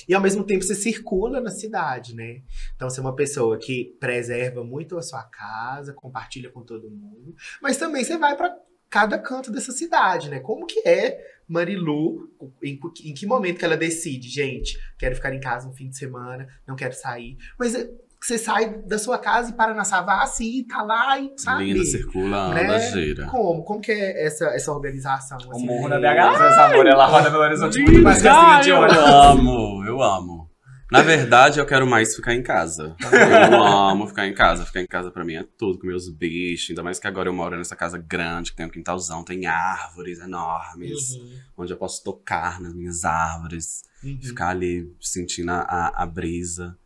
[0.08, 2.42] E ao mesmo tempo você circula na cidade, né?
[2.74, 7.36] Então você é uma pessoa que preserva muito a sua casa, compartilha com todo mundo,
[7.62, 8.52] mas também você vai para
[8.90, 10.40] cada canto dessa cidade, né?
[10.40, 12.28] Como que é Marilu,
[12.60, 15.96] em, em que momento que ela decide, gente, quero ficar em casa um fim de
[15.96, 17.36] semana, não quero sair.
[17.56, 17.88] Mas é,
[18.26, 21.72] você sai da sua casa e para na Savassi e tá lá e sabe.
[21.72, 22.80] Linda, circula, anda, né?
[22.90, 23.26] gira.
[23.26, 23.62] Como?
[23.62, 25.38] Como que é essa, essa organização?
[25.46, 25.98] O assim, morro né?
[25.98, 28.98] na BH, meus amor, ela roda Belo Horizonte muito mais que assim de eu olho.
[29.00, 30.50] amo, eu amo.
[30.90, 32.96] Na verdade, eu quero mais ficar em casa.
[33.00, 34.64] Eu amo ficar em casa.
[34.64, 36.70] Ficar em casa pra mim é tudo, com meus bichos.
[36.70, 40.20] Ainda mais que agora eu moro nessa casa grande, que tem um quintalzão, tem árvores
[40.20, 44.18] enormes, Uhum, onde eu posso tocar nas minhas árvores, uhum.
[44.20, 46.76] ficar ali sentindo a, a brisa.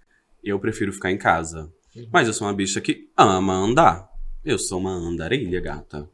[0.42, 1.72] Eu prefiro ficar em casa.
[1.94, 2.08] Uhum.
[2.12, 4.08] Mas eu sou uma bicha que ama andar.
[4.44, 6.08] Eu sou uma andarilha, gata.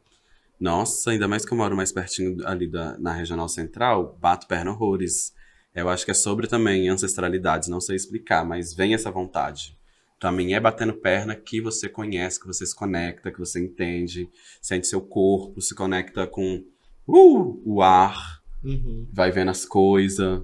[0.59, 4.71] Nossa, ainda mais que eu moro mais pertinho ali da, na Regional Central, bato perna
[4.71, 5.33] horrores.
[5.73, 9.77] Eu acho que é sobre também ancestralidades, não sei explicar, mas vem essa vontade.
[10.19, 14.27] Pra mim é batendo perna que você conhece, que você se conecta, que você entende,
[14.59, 16.63] sente seu corpo, se conecta com
[17.07, 19.07] uh, o ar, Uhum.
[19.13, 20.41] vai vendo as coisas.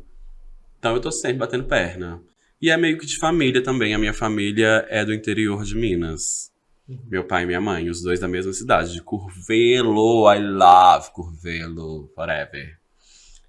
[0.78, 2.22] Então eu tô sempre batendo perna.
[2.64, 3.93] E é meio que de família também.
[3.93, 6.49] A minha família é do interior de Minas.
[7.11, 10.34] Meu pai e minha mãe, os dois da mesma cidade, de Curvelo.
[10.34, 12.78] I love Curvelo forever.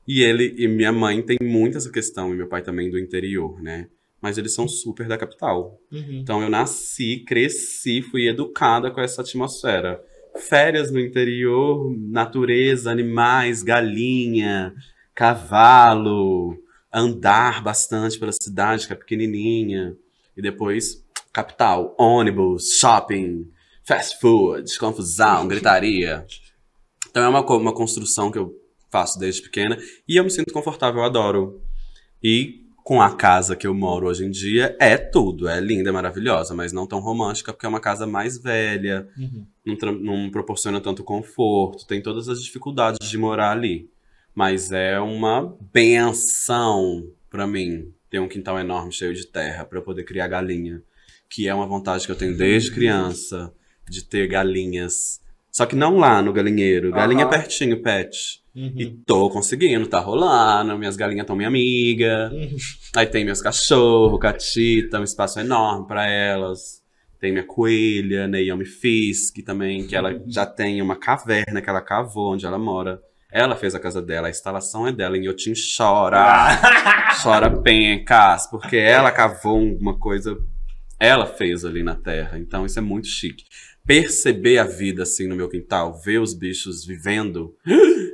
[0.04, 3.62] E ele e minha mãe tem muito essa questão, e meu pai também do interior,
[3.62, 3.86] né?
[4.20, 5.78] Mas eles são super da capital.
[5.92, 6.18] Uhum.
[6.20, 10.02] Então eu nasci, cresci, fui educada com essa atmosfera.
[10.48, 14.74] Férias no interior, natureza, animais, galinha,
[15.14, 16.63] cavalo,
[16.94, 19.96] andar bastante pela cidade, que é pequenininha.
[20.36, 23.50] E depois, capital, ônibus, shopping,
[23.82, 26.24] fast food, confusão, gritaria.
[27.10, 28.54] Então é uma, uma construção que eu
[28.90, 29.76] faço desde pequena
[30.08, 31.60] e eu me sinto confortável, eu adoro.
[32.22, 35.48] E com a casa que eu moro hoje em dia, é tudo.
[35.48, 39.46] É linda, é maravilhosa, mas não tão romântica, porque é uma casa mais velha, Uhum.
[39.64, 43.88] não, não proporciona tanto conforto, tem todas as dificuldades de morar ali.
[44.34, 49.82] Mas é uma benção pra mim ter um quintal enorme cheio de terra pra eu
[49.82, 50.82] poder criar galinha,
[51.28, 53.52] que é uma vontade que eu tenho desde criança
[53.88, 55.20] de ter galinhas.
[55.50, 57.30] Só que não lá no galinheiro, galinha Aham.
[57.30, 58.42] pertinho, pet.
[58.54, 58.74] Uhum.
[58.76, 62.30] E tô conseguindo, tá rolando, minhas galinhas estão minha amiga.
[62.32, 62.56] Uhum.
[62.96, 66.82] Aí tem meus cachorros, catita, um espaço enorme pra elas.
[67.20, 72.34] Tem minha coelha, Naomi Fisk também, que ela já tem uma caverna que ela cavou
[72.34, 73.00] onde ela mora.
[73.34, 76.56] Ela fez a casa dela, a instalação é dela, em Yotin chora,
[77.20, 80.38] chora pencas, porque ela cavou uma coisa,
[81.00, 82.38] ela fez ali na terra.
[82.38, 83.42] Então isso é muito chique.
[83.84, 87.52] Perceber a vida assim no meu quintal, ver os bichos vivendo,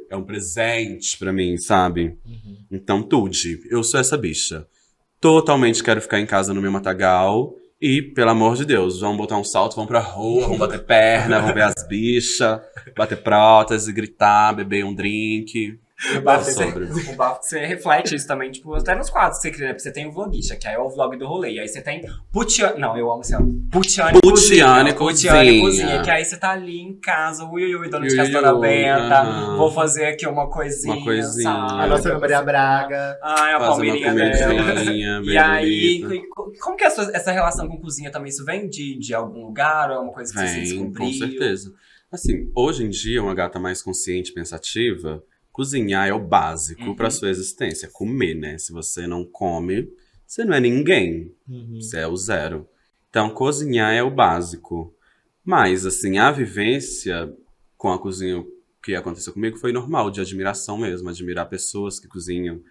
[0.08, 2.16] é um presente pra mim, sabe?
[2.24, 2.56] Uhum.
[2.70, 4.66] Então, Tude, eu sou essa bicha.
[5.20, 7.54] Totalmente quero ficar em casa no meu matagal.
[7.82, 11.40] E, pelo amor de Deus, vamos botar um salto, vamos pra rua, vamos bater perna,
[11.40, 12.60] vamos ver as bichas,
[12.94, 15.80] bater prótese, gritar, beber um drink.
[16.16, 19.50] O bafo, você, o bafo, você reflete isso também, tipo, até nos quadros que você
[19.50, 19.72] cria, né?
[19.74, 21.52] Porque Você tem o Vlogisha, que aí é o vlog do rolê.
[21.52, 22.80] E aí você tem Putiane.
[22.80, 23.60] Não, eu amo esse ano.
[23.70, 25.32] Putiane Putiane Cozinha.
[25.34, 25.60] Putiane Cozinha.
[25.86, 26.02] Cozinha.
[26.02, 28.60] Que aí você tá ali em casa, ui, ui, ui, dona de casa toda ui,
[28.66, 29.20] benta.
[29.20, 29.56] aham.
[29.56, 30.94] Vou fazer aqui uma coisinha.
[30.94, 31.42] Uma coisinha.
[31.68, 31.82] sabe?
[31.82, 33.18] A nossa Maria Braga.
[33.22, 35.22] Ai, a palmeirinha dela.
[35.24, 36.02] E aí,
[36.60, 38.30] como que é a sua- essa relação com cozinha também?
[38.30, 41.06] Isso vem de, de algum lugar ou é uma coisa que você Vem, descobriu?
[41.06, 41.72] com certeza.
[42.12, 45.22] Assim, hoje em dia, uma gata mais consciente e pensativa,
[45.60, 46.96] cozinhar é o básico Uhum.
[46.96, 47.90] pra sua existência.
[47.92, 48.56] Comer, né?
[48.56, 49.92] Se você não come,
[50.26, 51.34] você não é ninguém.
[51.46, 51.78] Uhum.
[51.82, 52.66] Você é o zero.
[53.10, 54.94] Então, cozinhar é o básico.
[55.44, 57.30] Mas, assim, a vivência
[57.76, 58.42] com a cozinha
[58.82, 61.10] que aconteceu comigo foi normal, de admiração mesmo.
[61.10, 62.62] Admirar pessoas que cozinham.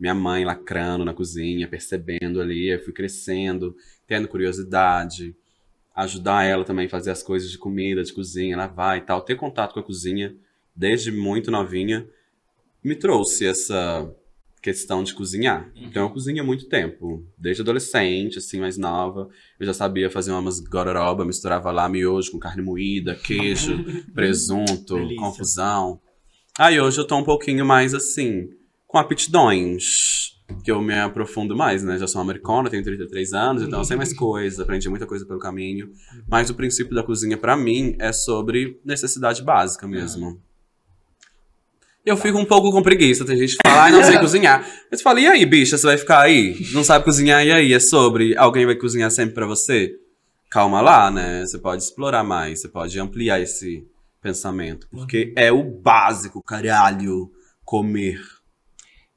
[0.00, 2.68] Minha mãe lacrando na cozinha, percebendo ali.
[2.72, 3.76] Eu fui crescendo,
[4.06, 5.36] tendo curiosidade.
[5.94, 9.20] Ajudar ela também a fazer as coisas de comida, de cozinha, lavar e tal.
[9.20, 10.34] Ter contato com a cozinha
[10.74, 12.08] desde muito novinha
[12.88, 14.10] me trouxe essa
[14.62, 15.70] questão de cozinhar.
[15.76, 17.24] Então eu cozinho há muito tempo.
[17.38, 19.28] Desde adolescente, assim, mais nova.
[19.60, 25.16] Eu já sabia fazer umas gororoba, misturava lá miojo com carne moída, queijo, presunto, Delícia.
[25.18, 26.00] confusão.
[26.58, 28.48] Aí hoje eu tô um pouquinho mais assim,
[28.86, 30.36] com aptidões.
[30.64, 31.98] Que eu me aprofundo mais, né?
[31.98, 35.38] Já sou americana, tenho 33 anos, então eu sei mais coisas, aprendi muita coisa pelo
[35.38, 35.90] caminho.
[36.26, 40.40] Mas o princípio da cozinha, pra mim, é sobre necessidade básica mesmo.
[42.08, 43.24] Eu fico um pouco com preguiça.
[43.24, 44.66] Tem gente que fala, ai, não sei cozinhar.
[44.90, 46.56] Mas fala, e aí, bicha, você vai ficar aí?
[46.72, 47.74] Não sabe cozinhar, e aí?
[47.74, 49.92] É sobre alguém vai cozinhar sempre pra você?
[50.50, 51.44] Calma lá, né?
[51.44, 53.86] Você pode explorar mais, você pode ampliar esse
[54.22, 54.88] pensamento.
[54.90, 57.30] Porque é o básico, caralho,
[57.62, 58.18] comer.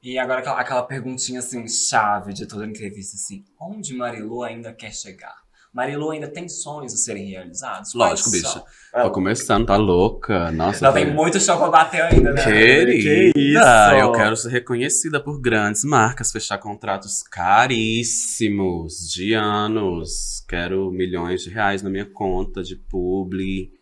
[0.02, 4.92] E agora aquela, aquela perguntinha assim, chave de toda entrevista, assim, onde Marilu ainda quer
[4.92, 5.41] chegar?
[5.72, 7.92] Marilu ainda tem sonhos a serem realizados?
[7.92, 8.48] Quais Lógico, bicha.
[8.92, 9.02] são?
[9.04, 10.52] Tô começando, tá louca.
[10.52, 12.44] Nossa, Não, tem muito chão pra bater ainda, né?
[12.44, 13.94] Querida, Que isso?
[13.98, 20.44] eu quero ser reconhecida por grandes marcas, fechar contratos caríssimos de anos.
[20.46, 23.72] Quero milhões de reais na minha conta de publi.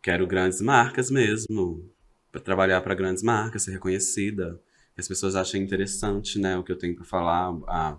[0.00, 1.90] Quero grandes marcas mesmo.
[2.30, 4.60] Pra trabalhar para grandes marcas, ser reconhecida.
[4.94, 7.96] Que as pessoas achem interessante, né, o que eu tenho pra falar, a,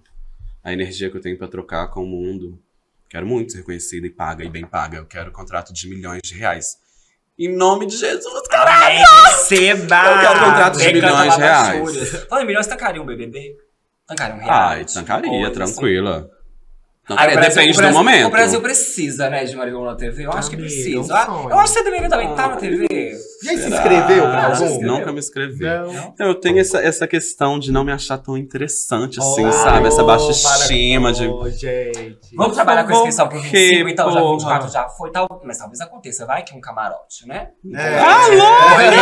[0.63, 2.57] a energia que eu tenho pra trocar com o mundo.
[3.09, 4.97] Quero muito ser reconhecida e paga e bem paga.
[4.97, 6.75] Eu quero contrato de milhões de reais.
[7.39, 8.97] Em nome de Jesus, caralho!
[9.25, 9.95] Receba!
[10.05, 12.27] Eu quero contrato de milhões de reais.
[12.31, 13.55] Em milhões, tancaria um BBB?
[14.07, 14.45] Tancaria um Ai,
[14.75, 14.93] reality?
[14.93, 16.29] tancaria, Coisa tranquila.
[17.09, 18.27] Ai, Tancaria, o Brasil- depende Brasil- do momento.
[18.27, 20.25] O Brasil precisa, né, de Marilu na TV?
[20.25, 20.99] Eu acho que precisa.
[20.99, 21.49] um sonho.
[21.51, 22.85] eu acho que você deveria também estar na TV.
[23.43, 24.49] Já se inscreveu pra algum?
[24.49, 24.91] já se inscreveu.
[24.97, 25.63] Nunca me inscrevi.
[25.65, 25.91] Não.
[26.13, 29.87] Então, eu tenho essa, essa questão de não me achar tão interessante assim, Oh, sabe?
[29.87, 31.27] Essa baixa estima de.
[31.57, 32.17] gente.
[32.35, 34.31] Vamos trabalhar com a inscrição pro Que 25, então já porra.
[34.37, 36.25] 24 já foi, tal, mas talvez aconteça.
[36.25, 37.49] Vai que um camarote, né?
[37.75, 37.99] É.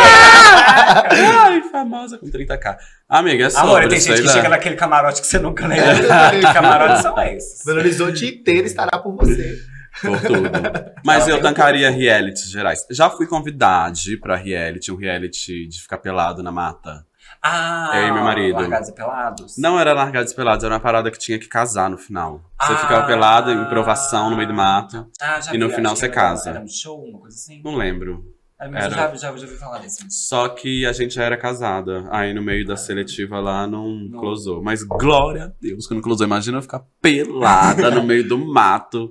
[1.10, 2.76] Ai, famosa com 30k.
[3.08, 4.32] Amiga, é sobre, Amor, tem gente que lá.
[4.32, 5.94] chega naquele camarote que você nunca lembra.
[6.30, 7.64] que camarotes são esses?
[7.64, 9.56] Belo Horizonte inteiro estará por você.
[10.02, 10.50] Por tudo.
[11.04, 12.86] Mas eu tancaria realities gerais.
[12.90, 17.06] Já fui convidado pra reality, um reality de ficar pelado na mata.
[17.42, 18.56] Ah, Eu e meu marido.
[18.56, 19.54] Largados e pelados?
[19.58, 22.40] Não era largados e pelados, era uma parada que tinha que casar no final.
[22.60, 22.76] Você Ah.
[22.76, 25.06] ficava pelado em provação no meio do mato.
[25.20, 26.50] Ah, já E no vi, final você era- casa.
[26.50, 27.60] Era um show, uma coisa assim?
[27.64, 28.24] Não lembro.
[28.58, 28.90] Ah, eu Era.
[28.90, 30.02] já, já, já ouvi falar desse.
[30.08, 32.08] Só que a gente já era casada.
[32.10, 34.18] Aí no meio da seletiva lá não Não.
[34.18, 34.62] closou.
[34.62, 36.26] Mas glória a Deus que não closou.
[36.26, 39.10] Imagina eu ficar pelada no meio do mato.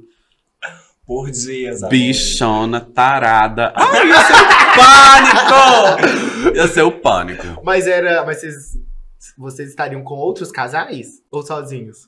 [1.06, 1.90] Por dias, amor.
[1.92, 3.72] Bichona, tarada.
[3.76, 4.48] Ai, ia ser o
[6.02, 6.56] pânico!
[6.56, 7.62] Ia ser o pânico.
[7.64, 8.26] Mas era.
[8.26, 8.56] Mas vocês.
[9.38, 11.22] Vocês estariam com outros casais?
[11.32, 12.08] Ou sozinhos?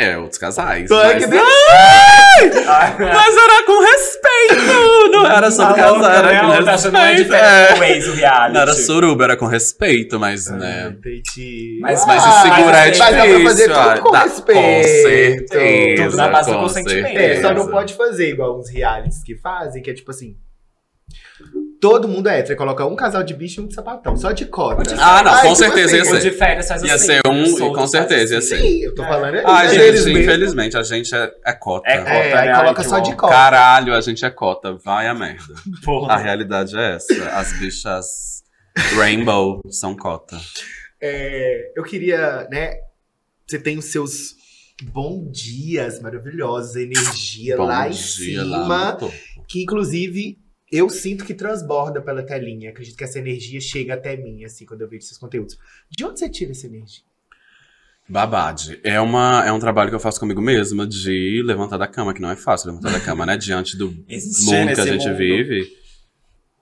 [0.00, 0.88] É, outros casais.
[0.92, 1.24] Ai, mas...
[1.24, 1.48] que delícia!
[2.98, 5.10] mas era com respeito!
[5.10, 5.88] Não era sobre né?
[5.88, 7.16] era com tá respeito.
[7.16, 8.10] diferença É.
[8.10, 8.54] o reality.
[8.54, 10.94] Não era suruba, era com respeito, mas, Ah, né...
[10.96, 11.78] entendi.
[11.82, 13.16] Mas- Mas Ah, se segurar é mas difícil.
[13.16, 14.60] dá pra fazer tudo ah, com dá- respeito.
[14.60, 16.04] Com certeza.
[16.04, 17.18] Tudo na base do consentimento.
[17.18, 20.36] É, só não pode fazer igual uns realities que fazem, que é tipo assim.
[21.80, 24.32] Todo mundo é hétero, aí coloca um casal de bicho e um de sapatão, só
[24.32, 24.82] de cota.
[24.98, 26.30] Ah, não, Ai, com certeza ia assim, O ser.
[26.30, 27.06] de férias faz Ia assim.
[27.06, 28.58] ser um, com certeza ia ser.
[28.58, 30.18] Sim, eu tô falando é Ah, é gente, mesmo.
[30.18, 31.88] infelizmente, a gente é, é cota.
[31.88, 32.10] É cota.
[32.10, 32.56] É, aí né?
[32.56, 33.32] coloca só de cota.
[33.32, 34.74] Caralho, a gente é cota.
[34.74, 35.54] Vai a merda.
[35.84, 36.14] Porra.
[36.14, 37.14] A realidade é essa.
[37.30, 38.42] As bichas
[38.96, 40.36] rainbow são cota.
[41.00, 42.72] É, eu queria, né?
[43.46, 44.34] Você tem os seus
[44.82, 48.98] bom dias maravilhosos, energia Bom lá em dia cima, lá
[49.48, 50.38] que inclusive
[50.70, 52.70] eu sinto que transborda pela telinha.
[52.70, 55.58] Acredito que essa energia chega até mim, assim, quando eu vejo esses conteúdos.
[55.90, 57.02] De onde você tira essa energia?
[58.08, 58.80] Babade.
[58.82, 62.22] É, uma, é um trabalho que eu faço comigo mesma de levantar da cama, que
[62.22, 63.36] não é fácil levantar da cama, né?
[63.36, 65.16] Diante do mundo que a gente mundo.
[65.16, 65.68] vive.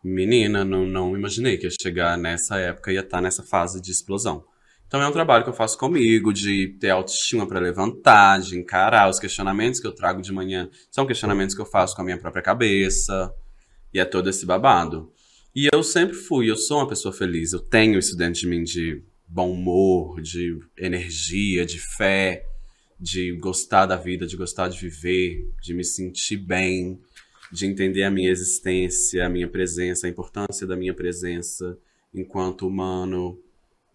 [0.02, 3.90] Menina, não, não imaginei que ia chegar nessa época e ia estar nessa fase de
[3.90, 4.44] explosão.
[4.86, 9.08] Então é um trabalho que eu faço comigo, de ter autoestima pra levantar, de encarar
[9.08, 10.68] os questionamentos que eu trago de manhã.
[10.90, 13.32] São questionamentos que eu faço com a minha própria cabeça.
[13.96, 15.10] E é todo esse babado.
[15.54, 17.54] E eu sempre fui, eu sou uma pessoa feliz.
[17.54, 22.46] Eu tenho isso dentro de mim de bom humor, de energia, de fé,
[23.00, 27.00] de gostar da vida, de gostar de viver, de me sentir bem,
[27.50, 31.78] de entender a minha existência, a minha presença, a importância da minha presença
[32.12, 33.40] enquanto humano.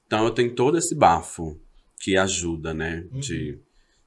[0.07, 1.61] Então eu tenho todo esse bafo
[1.99, 3.05] que ajuda, né?
[3.19, 3.59] De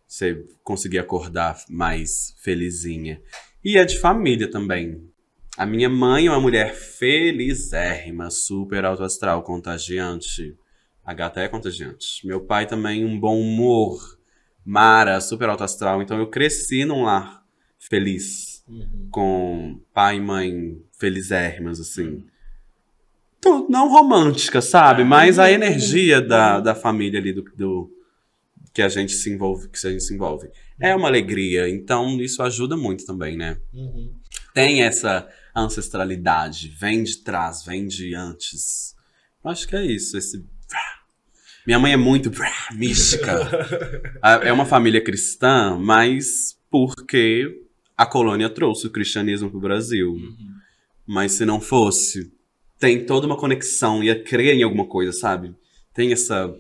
[0.09, 3.23] você conseguir acordar mais felizinha.
[3.65, 5.14] E é de família também.
[5.57, 10.57] A minha mãe é uma mulher felizérrima, super alto astral, contagiante.
[11.05, 12.27] A gata é contagiante.
[12.27, 14.19] Meu pai também, um bom humor.
[14.65, 16.03] Mara, super alto astral.
[16.03, 17.43] Então eu cresci num lar
[17.79, 18.65] feliz.
[19.11, 22.25] Com pai e mãe felizérrimas, assim.
[23.69, 25.05] não romântica, sabe?
[25.05, 27.91] Mas a energia da, da família ali do, do-
[28.73, 30.49] que a gente se envolve, que a gente se envolve.
[30.81, 33.59] É uma alegria, então isso ajuda muito também, né?
[33.73, 34.13] Uhum.
[34.55, 38.95] Tem essa ancestralidade, vem de trás, vem de antes.
[39.45, 40.45] Eu acho que é isso, esse
[41.67, 42.31] minha mãe é muito
[42.73, 43.41] mística.
[44.21, 47.63] A- É uma família cristã, mas porque
[47.97, 50.15] a colônia trouxe o cristianismo pro Brasil.
[51.07, 52.33] Mas se não fosse,
[52.79, 55.55] tem toda uma conexão, ia crer em alguma coisa, sabe?
[55.95, 56.55] Tem essa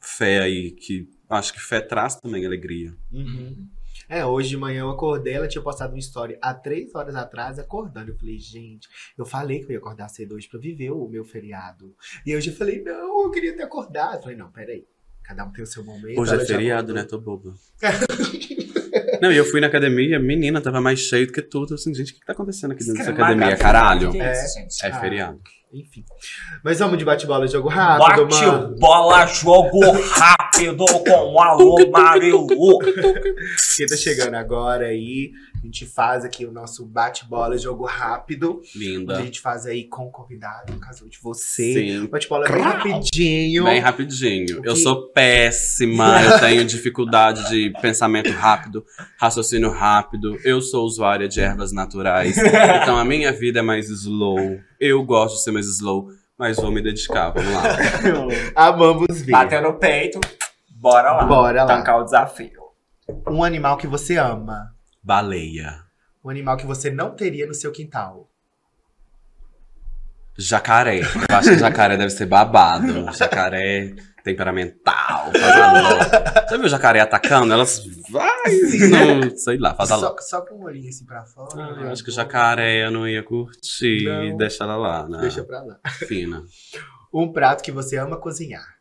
[0.00, 2.94] fé aí que acho que fé traz também alegria.
[3.12, 3.66] Uhum.
[4.08, 7.58] É, hoje de manhã eu acordei, ela tinha postado uma história há três horas atrás,
[7.58, 8.10] acordando.
[8.10, 8.88] Eu falei, gente,
[9.18, 11.94] eu falei que eu ia acordar cedo hoje pra viver o meu feriado.
[12.24, 14.16] E eu já falei, não, eu queria ter acordado.
[14.16, 14.84] Eu falei, não, peraí.
[15.22, 16.20] Cada um tem o seu momento.
[16.20, 17.02] Hoje é feriado, né?
[17.02, 17.52] Tô boba.
[19.20, 21.72] Não, e eu fui na academia, menina, tava mais cheio do que tudo.
[21.72, 24.14] Eu assim, gente, o que tá acontecendo aqui dentro dessa academia, caralho?
[24.16, 24.32] É.
[24.82, 25.00] É Ah.
[25.00, 25.40] feriado.
[25.76, 26.04] Enfim.
[26.64, 28.76] Mas vamos de bate-bola, jogo rápido, Bate mano.
[28.78, 29.78] bola, jogo
[30.10, 32.46] rápido com o alô Marilu.
[33.76, 38.62] Quem tá chegando agora aí, a gente faz aqui o nosso bate-bola, jogo rápido.
[38.74, 39.14] Onde a Linda.
[39.22, 41.74] gente faz aí com o convidado, no caso de você.
[41.74, 42.06] Sim.
[42.06, 43.64] Bate-bola bem rapidinho.
[43.64, 44.62] Bem rapidinho.
[44.64, 48.82] Eu sou péssima, eu tenho dificuldade de pensamento rápido,
[49.18, 50.38] raciocínio rápido.
[50.42, 52.34] Eu sou usuária de ervas naturais.
[52.38, 54.58] Então a minha vida é mais slow.
[54.80, 56.08] Eu gosto de ser mais slow,
[56.38, 57.30] mas vou me dedicar.
[57.30, 57.62] Vamos lá.
[58.54, 59.32] Amamos ver.
[59.32, 60.20] Bateu no peito,
[60.70, 61.24] bora lá.
[61.24, 61.76] Bora lá.
[61.76, 62.66] Tancar o desafio.
[63.28, 64.74] Um animal que você ama.
[65.02, 65.84] Baleia.
[66.24, 68.28] Um animal que você não teria no seu quintal.
[70.36, 71.00] Jacaré.
[71.00, 73.10] Eu acho que jacaré deve ser babado.
[73.12, 73.94] Jacaré
[74.26, 76.46] temperamental, faz a louca.
[76.50, 77.52] Já viu o jacaré atacando?
[77.52, 78.52] Elas vai,
[79.22, 80.22] no, sei lá, faz a Só, louca.
[80.22, 81.48] só com o olhinho assim pra fora.
[81.76, 84.36] Ah, eu acho que o jacaré eu não ia curtir, Não.
[84.36, 85.18] deixa ela lá, né?
[85.20, 85.78] Deixa pra lá.
[86.06, 86.44] Fina.
[87.14, 88.76] Um prato que você ama cozinhar.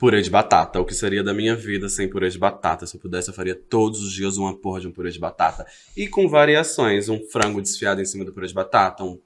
[0.00, 0.80] Purê de batata.
[0.80, 2.86] O que seria da minha vida sem purê de batata?
[2.86, 5.64] Se eu pudesse, eu faria todos os dias uma porra de um purê de batata.
[5.96, 7.08] E com variações.
[7.08, 9.20] Um frango desfiado em cima do purê de batata, um,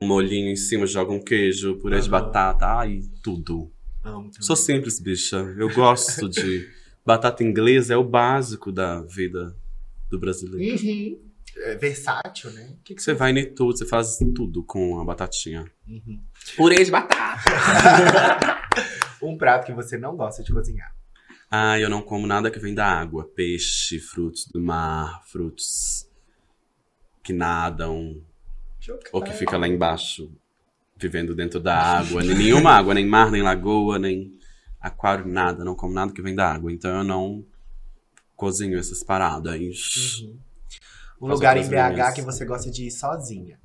[0.00, 2.10] um molhinho em cima, joga um queijo, purê de Aham.
[2.10, 2.66] batata.
[2.66, 3.72] Ai, tudo.
[4.08, 4.30] Amo.
[4.40, 5.36] Sou simples, bicha.
[5.56, 6.68] Eu gosto de.
[7.04, 9.56] Batata inglesa é o básico da vida
[10.10, 10.82] do brasileiro.
[10.82, 11.20] Uhum.
[11.56, 12.76] É versátil, né?
[12.78, 15.64] O que, que Você vai em tudo, você faz tudo com a batatinha.
[15.86, 16.22] Uhum.
[16.56, 18.58] Purê de batata.
[19.20, 20.94] Um prato que você não gosta de cozinhar.
[21.50, 23.24] Ah, eu não como nada que vem da água.
[23.34, 26.08] Peixe, frutos do mar, frutos
[27.24, 28.22] que nadam
[29.12, 30.30] ou que fica lá embaixo,
[30.98, 32.22] vivendo dentro da água.
[32.22, 34.32] Nem nenhuma água, nem mar, nem lagoa, nem
[34.80, 35.64] aquário, nada.
[35.64, 36.72] Não como nada que vem da água.
[36.72, 37.44] Então eu não
[38.36, 39.58] cozinho essas paradas.
[40.20, 40.38] Uhum.
[41.20, 42.14] Um lugar em BH linhas.
[42.14, 43.58] que você gosta de ir sozinha.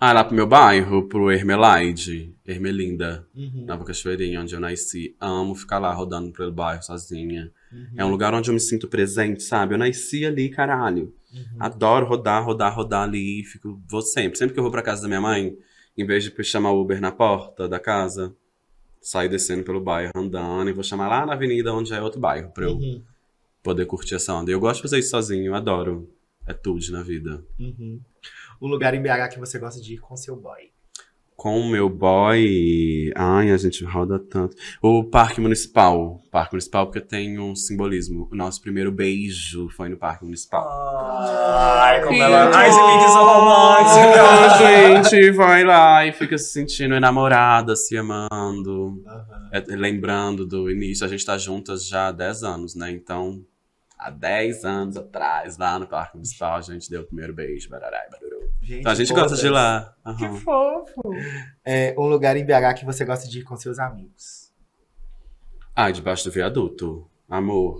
[0.00, 3.64] Ah, lá pro meu bairro, pro Hermelaide, Hermelinda, Uhum.
[3.66, 5.16] Nova Cachoeirinha, onde eu nasci.
[5.20, 7.50] Amo ficar lá rodando pelo bairro sozinha.
[7.72, 7.86] Uhum.
[7.96, 9.74] É um lugar onde eu me sinto presente, sabe?
[9.74, 11.14] Eu nasci ali, caralho.
[11.32, 11.44] Uhum.
[11.60, 13.44] Adoro rodar, rodar, rodar ali.
[13.44, 14.38] Fico, vou sempre.
[14.38, 15.56] Sempre que eu vou pra casa da minha mãe,
[15.96, 18.34] em vez de chamar o Uber na porta da casa,
[19.00, 22.50] saio descendo pelo bairro, andando, e vou chamar lá na avenida, onde é outro bairro,
[22.52, 23.02] pra eu Uhum.
[23.62, 24.50] poder curtir essa onda.
[24.50, 26.08] Eu gosto de fazer isso sozinho, eu adoro.
[26.46, 27.44] É tudo na vida.
[27.58, 28.00] Uhum.
[28.62, 30.70] Um lugar em BH que você gosta de ir com seu boy.
[31.38, 33.12] Com o meu boy.
[33.14, 34.56] Ai, a gente roda tanto.
[34.82, 36.20] O Parque Municipal.
[36.32, 38.28] Parque Municipal, porque tem um simbolismo.
[38.32, 40.66] O nosso primeiro beijo foi no Parque Municipal.
[40.68, 42.50] Ai, como ela.
[42.52, 44.22] Ai, esse que sou romântica.
[44.98, 49.00] A gente vai lá e fica se sentindo enamorada, se amando.
[49.52, 51.06] É, lembrando do início.
[51.06, 52.90] A gente tá juntas já há 10 anos, né?
[52.90, 53.44] Então,
[53.98, 57.68] há 10 anos atrás, lá no Parque Municipal, a gente deu o primeiro beijo.
[57.68, 58.48] Barará, baruru.
[58.60, 59.94] Gente, Então a gente gosta de ir lá.
[60.04, 60.36] Aham.
[60.36, 61.10] fofo.
[61.64, 64.52] É, um lugar em BH que você gosta de ir com seus amigos.
[65.74, 67.08] Ah, debaixo do viaduto.
[67.28, 67.78] Amor,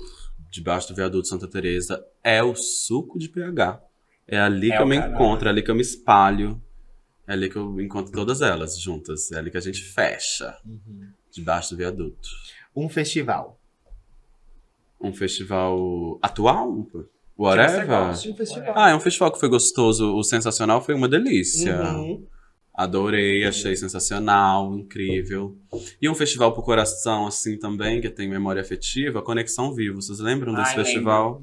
[0.51, 3.83] debaixo do viaduto Santa Teresa é o suco de PH.
[4.27, 5.15] É ali É que eu me caralho.
[5.15, 6.63] encontro, é ali que eu me espalho.
[7.27, 9.31] É ali que eu encontro todas elas juntas.
[9.33, 10.57] É ali que a gente fecha.
[11.31, 12.29] Debaixo do viaduto.
[12.75, 13.58] Um festival.
[15.01, 16.87] Um festival atual?
[16.93, 17.87] você Whatever?
[17.87, 18.29] gosta.
[18.31, 18.73] Um festival.
[18.77, 20.15] Ah, é um festival que foi gostoso.
[20.17, 21.81] O Sensacional foi uma delícia.
[21.93, 22.27] Uhum.
[22.75, 25.57] Adorei, achei sensacional, incrível.
[26.01, 30.01] E um festival pro coração, assim, também, que tem memória afetiva, Conexão Vivo.
[30.01, 30.85] Vocês lembram desse Ai, lembro.
[30.85, 31.43] festival?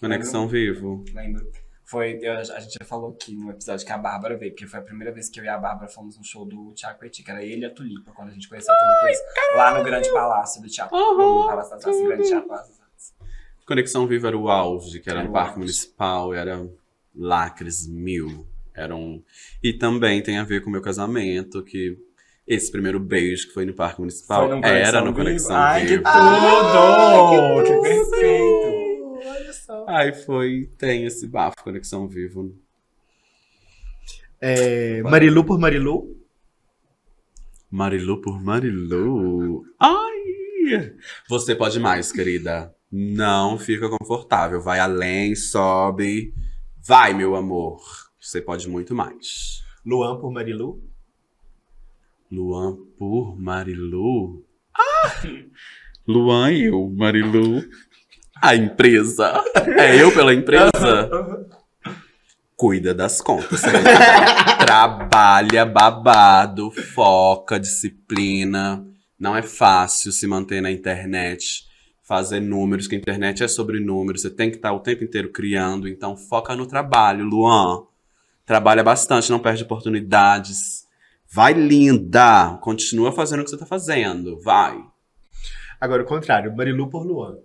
[0.00, 1.02] Conexão Vivo.
[1.14, 1.46] Lembro.
[1.86, 4.80] Foi, eu- a gente já falou aqui no episódio que a Bárbara veio, porque foi
[4.80, 7.30] a primeira vez que eu e a Bárbara fomos no show do Thiago Petit, que
[7.30, 10.62] era ele e a Tulipa, quando a gente conheceu a Tulipa lá no Grande Palácio
[10.62, 10.96] do Teatro.
[10.96, 13.14] No Palácio das Artes, Grande Teatro Palácio das Artes.
[13.66, 15.58] Conexão Vivo era o auge, que era Era no Parque auge.
[15.60, 16.66] Municipal, era
[17.14, 18.46] lacres mil.
[18.74, 19.22] Era um...
[19.62, 21.96] E também tem a ver com o meu casamento, que
[22.46, 25.14] esse primeiro beijo que foi no Parque Municipal Foi no era Conexão no?
[25.14, 26.08] Conexão Ai, que tudo!
[26.08, 27.82] Ai, que tudo!
[27.82, 28.73] perfeito!
[29.64, 29.86] Só.
[29.88, 32.54] Aí foi, tem esse bafo, Conexão Vivo.
[34.38, 36.22] É, Marilu por Marilu.
[37.70, 39.64] Marilu por Marilu.
[39.80, 40.94] Ai!
[41.30, 42.74] Você pode mais, querida.
[42.92, 44.60] Não fica confortável.
[44.60, 46.34] Vai além, sobe.
[46.86, 47.80] Vai, meu amor.
[48.20, 49.64] Você pode muito mais.
[49.84, 50.82] Luan por Marilu.
[52.30, 54.44] Luan por Marilu.
[54.76, 55.22] Ah!
[56.06, 57.62] Luan e eu, Marilu.
[58.44, 59.42] A empresa.
[59.78, 60.68] É eu pela empresa?
[62.54, 63.62] Cuida das contas.
[63.62, 63.90] querida.
[64.58, 68.86] Trabalha babado, foca, disciplina.
[69.18, 71.64] Não é fácil se manter na internet,
[72.02, 74.20] fazer números, que a internet é sobre números.
[74.20, 75.88] Você tem que estar o tempo inteiro criando.
[75.88, 77.84] Então foca no trabalho, Luan.
[78.44, 80.86] Trabalha bastante, não perde oportunidades.
[81.32, 82.58] Vai, linda!
[82.60, 84.38] Continua fazendo o que você tá fazendo.
[84.42, 84.78] Vai.
[85.80, 87.38] Agora o contrário, Marilu por Luan.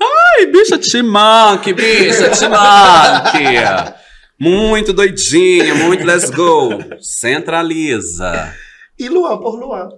[0.00, 3.94] Ai, bicha Timanque, bicha Timanque.
[4.38, 6.68] Muito doidinha, muito let's go.
[7.00, 8.54] Centraliza.
[8.98, 9.88] E Luan por Luan.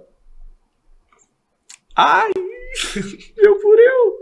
[1.95, 2.31] Ai,
[3.37, 4.19] eu por eu.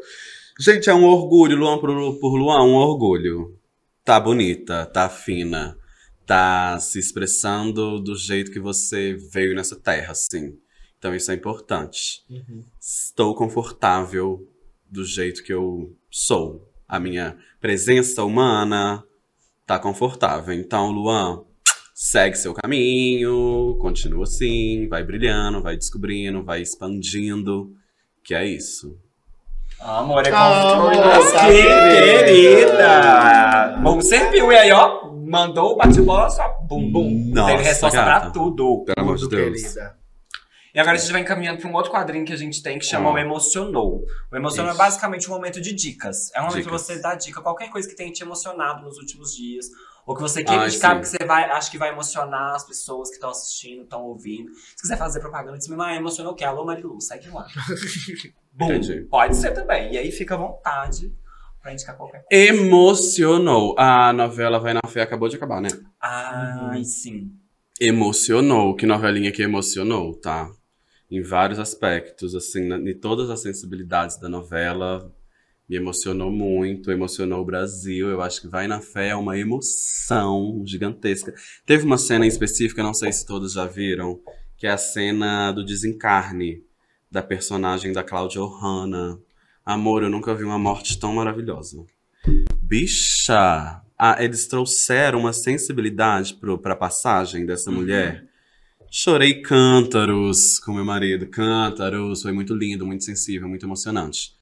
[0.60, 1.90] Gente, é um orgulho, Luan por,
[2.20, 3.56] por Luan, um orgulho.
[4.04, 5.78] Tá bonita, tá fina,
[6.26, 10.58] tá se expressando do jeito que você veio nessa terra, assim.
[10.98, 12.24] Então isso é importante.
[12.80, 14.48] Estou confortável
[14.90, 16.68] do jeito que eu sou.
[16.88, 19.04] A minha presença humana
[19.66, 20.54] tá confortável.
[20.54, 21.44] Então, Luan,
[21.94, 27.72] segue seu caminho, continua assim, vai brilhando, vai descobrindo, vai expandindo.
[28.24, 28.98] Que é isso.
[29.80, 31.32] Amor, é Amor, confortável.
[31.34, 31.62] tá Que
[32.48, 33.78] querida.
[33.82, 34.52] Bom, serviu.
[34.52, 37.32] E aí, ó, mandou o bate-bola, só bum, bum.
[37.34, 38.20] Nossa, Teve resposta gata.
[38.22, 38.84] pra tudo.
[38.86, 39.62] Pelo amor de Deus.
[39.62, 39.97] querida.
[40.78, 42.86] E agora a gente vai encaminhando para um outro quadrinho que a gente tem que
[42.86, 43.14] chama Ah.
[43.14, 44.06] o Emocionou.
[44.32, 44.80] O Emocionou Isso.
[44.80, 46.32] é basicamente um momento de dicas.
[46.36, 49.36] É um momento que você dá dica, qualquer coisa que tenha te emocionado nos últimos
[49.36, 49.66] dias.
[50.06, 50.98] Ou que você queira indicar, sim.
[51.02, 54.52] porque você vai, acha que vai emocionar as pessoas que estão assistindo, estão ouvindo.
[54.54, 56.44] Se quiser fazer propaganda, diz, ah, emocionou o quê?
[56.44, 57.48] Alô, Marilu, segue lá.
[58.54, 59.02] Bom, Entendi.
[59.10, 59.94] pode ser também.
[59.94, 61.12] E aí fica à vontade
[61.60, 62.44] pra indicar qualquer coisa.
[62.50, 63.74] Emocionou.
[63.80, 65.70] A novela Vai na Fé acabou de acabar, né?
[66.00, 67.32] Ai, sim.
[67.82, 68.76] Emocionou.
[68.76, 70.52] Que novelinha que emocionou, tá?
[71.10, 75.14] Em vários aspectos, assim, na- em todas as sensibilidades da novela.
[75.70, 78.10] Me emocionou muito, emocionou o Brasil.
[78.10, 81.34] Eu acho que Vai na Fé é uma emoção gigantesca.
[81.66, 84.20] Teve uma cena em específica, não sei se todos já viram,
[84.58, 86.64] que é a cena do desencarne
[87.12, 89.20] da personagem da Cláudia Ohana.
[89.66, 91.86] Amor, eu nunca vi uma morte tão maravilhosa.
[92.62, 93.82] Bicha!
[93.98, 98.27] Ah, eles trouxeram uma sensibilidade pro, pra passagem dessa mulher.
[99.00, 101.28] Chorei cântaros com meu marido.
[101.28, 102.24] Cântaros.
[102.24, 104.36] Foi muito lindo, muito sensível, muito emocionante.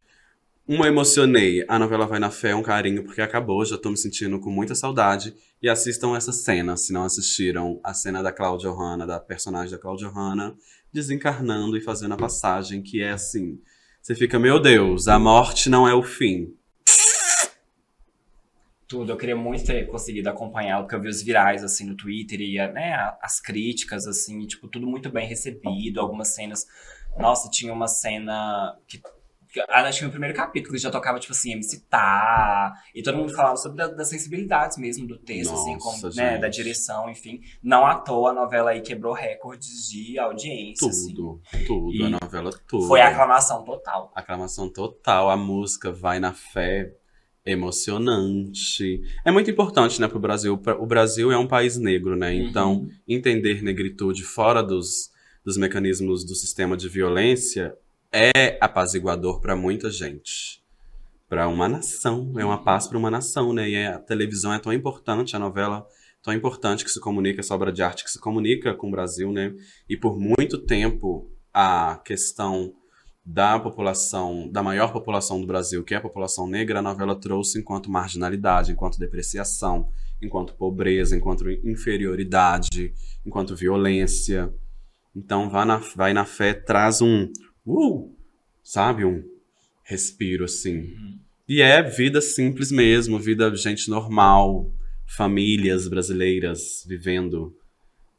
[0.65, 1.65] Uma emocionei.
[1.67, 3.65] A novela Vai na Fé é um carinho porque acabou.
[3.65, 5.35] Já tô me sentindo com muita saudade.
[5.61, 7.81] E assistam essa cena, se não assistiram.
[7.83, 10.55] A cena da Cláudia Ohana, da personagem da Cláudia Ohana,
[10.89, 13.59] desencarnando e fazendo a passagem, que é assim.
[14.01, 16.53] Você fica, meu Deus, a morte não é o fim.
[18.87, 19.11] Tudo.
[19.11, 22.55] Eu queria muito ter conseguido acompanhar, porque eu vi os virais, assim, no Twitter e,
[22.71, 25.99] né, as críticas, assim, tipo, tudo muito bem recebido.
[25.99, 26.65] Algumas cenas.
[27.17, 29.01] Nossa, tinha uma cena que.
[29.69, 32.73] ah, acho que no primeiro capítulo já tocava, tipo assim, MC Tá.
[32.93, 36.31] E todo mundo falava sobre da- das sensibilidades mesmo do texto, assim, como, Nossa, né,
[36.33, 36.41] gente.
[36.41, 37.39] da direção, enfim.
[37.63, 41.13] Não à toa a novela aí quebrou recordes de audiência, assim.
[41.15, 42.87] Tudo, tudo, E a novela tudo.
[42.87, 44.11] Foi a aclamação total.
[44.13, 46.91] Aclamação total, a música vai na fé,
[47.45, 49.01] emocionante.
[49.23, 50.57] É muito importante, né, pro Brasil.
[50.57, 52.33] Pra- O Brasil é um país negro, né?
[52.33, 52.89] Então, Uhum.
[53.07, 55.11] entender negritude fora dos,
[55.43, 57.75] dos mecanismos do sistema de violência
[58.11, 60.63] é apaziguador para muita gente.
[61.27, 63.69] Para uma nação, é uma paz para uma nação, né?
[63.69, 65.85] E a televisão é tão importante, a novela
[66.23, 69.31] tão importante que se comunica, essa obra de arte que se comunica com o Brasil,
[69.31, 69.53] né?
[69.89, 72.73] E por muito tempo a questão
[73.25, 77.59] da população, da maior população do Brasil, que é a população negra, a novela trouxe
[77.59, 79.89] enquanto marginalidade, enquanto depreciação,
[80.21, 82.93] enquanto pobreza, enquanto inferioridade,
[83.25, 84.53] enquanto violência.
[85.15, 87.31] Então, vai na, vai na fé traz um,
[87.65, 88.15] uh,
[88.63, 89.23] sabe, um
[89.83, 90.93] respiro assim.
[91.47, 94.71] E é vida simples mesmo, vida de gente normal,
[95.07, 97.55] famílias brasileiras vivendo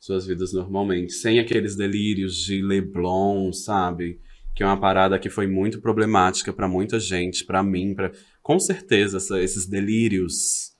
[0.01, 4.21] suas vidas normalmente, sem aqueles delírios de Leblon, sabe?
[4.57, 8.11] Que é uma parada que foi muito problemática pra muita gente, pra mim, para
[8.43, 10.75] com certeza essa- esses delírios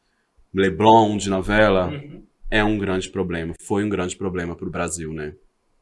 [0.55, 2.25] Leblon de novela, Uhum.
[2.51, 3.53] é um grande problema.
[3.61, 5.35] Foi um grande problema pro Brasil, né?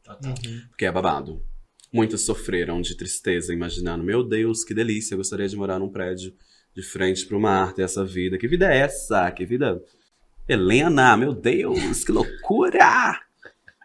[0.03, 0.33] Total.
[0.69, 1.41] Porque é babado.
[1.93, 6.33] Muitas sofreram de tristeza, imaginando, meu Deus, que delícia, eu gostaria de morar num prédio
[6.75, 8.37] de frente pro mar, ter essa vida.
[8.37, 9.31] Que vida é essa?
[9.31, 9.81] Que vida.
[10.47, 13.21] Helena, meu Deus, que loucura!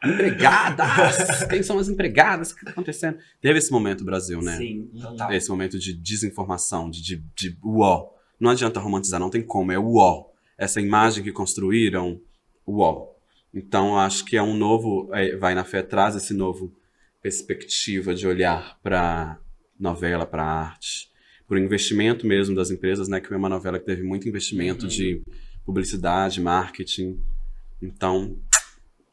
[0.04, 1.44] Empregadas!
[1.48, 2.50] Quem são as empregadas?
[2.50, 3.18] O que tá acontecendo?
[3.40, 4.56] Teve esse momento no Brasil, né?
[4.56, 5.32] Sim, total.
[5.32, 8.10] Esse momento de desinformação, de, de, de uó.
[8.38, 10.26] Não adianta romantizar, não tem como, é uó.
[10.56, 12.20] Essa imagem que construíram,
[12.66, 13.08] uó.
[13.52, 15.10] Então, acho que é um novo.
[15.12, 16.72] é, vai na fé, traz esse novo
[17.22, 19.38] perspectiva de olhar para
[19.78, 21.10] novela, para arte,
[21.46, 23.20] por investimento mesmo das empresas, né?
[23.20, 25.22] Que é uma novela que teve muito investimento de
[25.64, 27.20] publicidade, marketing.
[27.82, 28.38] Então,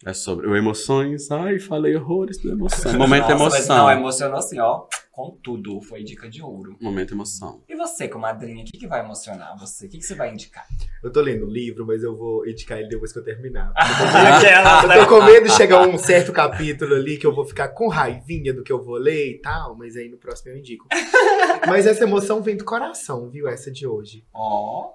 [0.05, 0.47] é sobre.
[0.47, 1.31] O emoções.
[1.31, 2.93] Ai, falei horrores do emoção.
[2.97, 3.77] Momento Nossa, emoção.
[3.77, 5.81] Não, emocionou assim, ó, com tudo.
[5.81, 6.77] Foi dica de ouro.
[6.79, 7.63] Momento emoção.
[7.67, 9.87] E você, comadrinha, o que, que vai emocionar você?
[9.87, 10.67] O que, que você vai indicar?
[11.03, 13.73] Eu tô lendo o livro, mas eu vou indicar ele depois que eu terminar.
[13.75, 17.69] Aquela, Eu tô com medo de chegar um certo capítulo ali que eu vou ficar
[17.69, 20.87] com raivinha do que eu vou ler e tal, mas aí no próximo eu indico.
[21.67, 23.47] Mas essa emoção vem do coração, viu?
[23.47, 24.23] Essa de hoje.
[24.33, 24.91] Ó,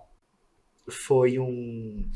[0.89, 2.09] Foi um.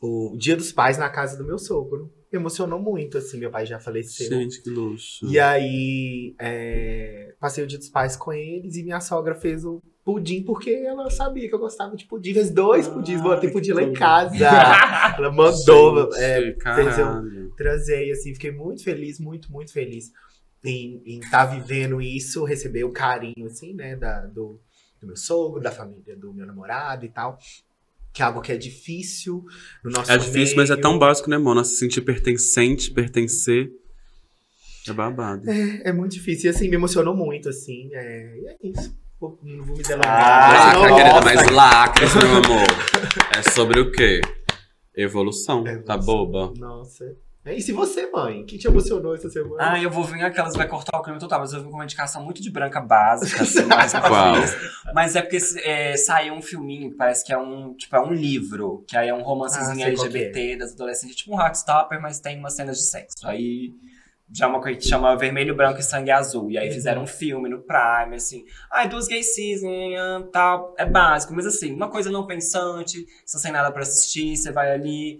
[0.00, 2.10] O Dia dos Pais na casa do meu sogro.
[2.32, 3.38] Me emocionou muito, assim.
[3.38, 4.28] Meu pai já faleceu.
[4.28, 5.26] Gente, que luxo.
[5.26, 9.82] E aí, é, passei o dia dos pais com eles e minha sogra fez o
[10.04, 12.32] pudim porque ela sabia que eu gostava de pudim.
[12.32, 14.36] Fez dois Ah, pudins, botei pudim lá em casa.
[15.18, 20.12] ela mandou Gente, é, fez eu assim, fiquei muito feliz, muito, muito feliz
[20.64, 24.60] em estar vivendo isso, receber o carinho, assim, né, da, do,
[25.00, 27.38] do meu sogro, da família do meu namorado e tal.
[28.12, 29.44] Que é algo que é difícil
[29.84, 30.82] no nosso É difícil, mas é meio.
[30.82, 31.62] tão básico, né, Mona?
[31.64, 33.70] Se sentir pertencente, pertencer.
[34.88, 35.48] É babado.
[35.48, 36.50] É muito difícil.
[36.50, 37.88] E assim, me emocionou muito, assim.
[37.92, 38.98] É, e é isso.
[39.20, 40.72] Vou- não vou me delongar.
[40.72, 42.66] Ah, eu- querida, mas lacres, meu amor.
[43.36, 44.20] É sobre o quê?
[44.96, 45.60] Evolução.
[45.66, 45.84] Evolução.
[45.84, 46.52] Tá boba?
[46.56, 47.04] Nossa.
[47.44, 48.42] É, E se você, mãe?
[48.42, 49.72] O que te emocionou essa semana?
[49.72, 51.84] Ah, eu vou vir aquelas, vai cortar o clima total, mas eu vim com uma
[51.84, 54.34] indicação muito de branca básica, assim, mais uma Qual?
[54.34, 54.56] vez.
[54.94, 58.12] Mas é porque é, saiu um filminho que parece que é um, tipo, é um
[58.12, 62.20] livro, que aí é um Ah, romancezinho que LGBT das adolescentes, tipo um Heartstopper, mas
[62.20, 63.26] tem umas cenas de sexo.
[63.26, 63.72] Aí
[64.32, 66.50] já é uma coisa que chama Vermelho, Branco e Sangue Azul.
[66.50, 68.44] E aí fizeram um filme no Prime, assim.
[68.70, 70.74] Ai, duas gays cis, nhã, tal.
[70.78, 74.70] É básico, mas assim, uma coisa não pensante, você sem nada pra assistir, você vai
[74.70, 75.18] ali,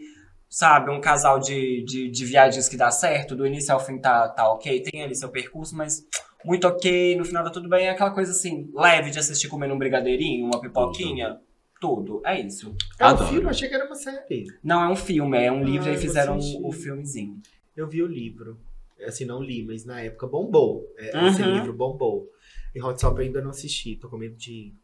[0.50, 4.28] sabe, um casal de, de, de viagens que dá certo, do início ao fim tá,
[4.28, 6.04] tá ok, tem ali seu percurso, mas
[6.44, 7.86] muito ok, no final tá tudo bem.
[7.86, 11.38] É aquela coisa assim, leve de assistir comendo um brigadeirinho, uma pipoquinha.
[11.80, 12.74] Tudo, é isso.
[12.98, 13.44] É um filme?
[13.44, 14.44] Eu achei que era uma série.
[14.62, 17.40] Não é um filme, é um Ah, livro e aí eu fizeram o filmezinho.
[17.74, 18.58] Eu vi o livro.
[19.06, 20.84] Assim, não li, mas na época bombou.
[20.98, 21.26] É, Uhum.
[21.28, 22.28] Esse livro bombou.
[22.74, 23.96] E Hot eu ainda não assisti.
[23.96, 24.74] Tô com medo de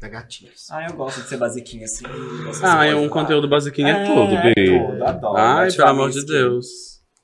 [0.00, 0.70] dar gatilhos.
[0.70, 2.04] Ah, eu gosto de ser basiquinha assim.
[2.62, 3.08] Ah, é um lá.
[3.10, 4.78] conteúdo basiquinho, é, É, tudo, é Bi.
[4.86, 5.36] tudo, adoro.
[5.36, 6.66] Ai, pelo amor de Deus.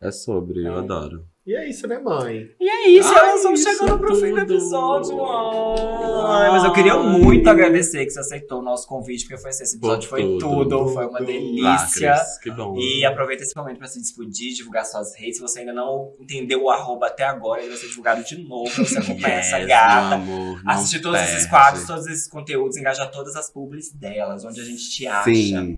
[0.00, 0.78] É sobre, eu É.
[0.78, 1.24] adoro.
[1.46, 2.48] E é isso, né, mãe?
[2.60, 4.52] E é isso, Ai, elas vão isso chegando pro fim do tudo.
[4.54, 5.24] episódio.
[5.24, 9.76] Ai, mas eu queria muito agradecer que você aceitou o nosso convite, porque foi, esse
[9.76, 10.38] episódio foi tudo.
[10.40, 11.26] tudo, foi uma Tudo.
[11.28, 12.10] delícia.
[12.10, 12.76] Lacres, que bom.
[12.76, 15.36] E aproveita esse momento pra se despedir, divulgar suas redes.
[15.36, 18.68] Se você ainda não entendeu o arroba até agora, ele vai ser divulgado de novo.
[18.84, 20.18] Você acompanha essa Yes, gata.
[20.18, 21.48] meu amor, Assistir todos esses perde.
[21.50, 25.30] quadros, todos esses conteúdos, engajar todas as publis delas, onde a gente te acha.
[25.32, 25.76] Sim.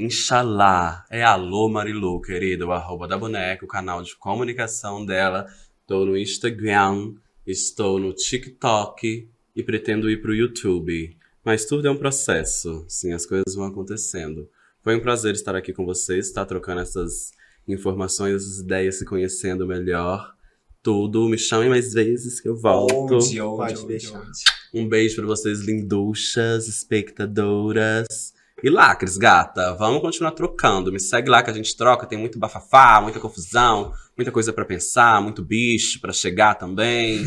[0.00, 1.04] Inshallah.
[1.10, 5.46] É alô Marilu, querida, o arroba da boneca, o canal de comunicação dela.
[5.86, 7.12] Tô no Instagram,
[7.46, 11.14] estou no TikTok e pretendo ir pro YouTube.
[11.44, 14.48] Mas tudo é um processo, sim, as coisas vão acontecendo.
[14.82, 17.32] Foi um prazer estar aqui com vocês, estar trocando essas
[17.68, 20.34] informações, essas ideias, se conhecendo melhor.
[20.82, 23.16] Tudo, me chamem mais vezes que eu volto.
[23.16, 24.18] Onde, onde, Pode onde, deixar.
[24.18, 24.44] onde?
[24.72, 28.32] Um beijo pra vocês, linduchas, espectadoras.
[28.62, 30.92] E lacres, gata, vamos continuar trocando.
[30.92, 32.06] Me segue lá que a gente troca.
[32.06, 37.24] Tem muito bafafá, muita confusão, muita coisa pra pensar, muito bicho pra chegar também.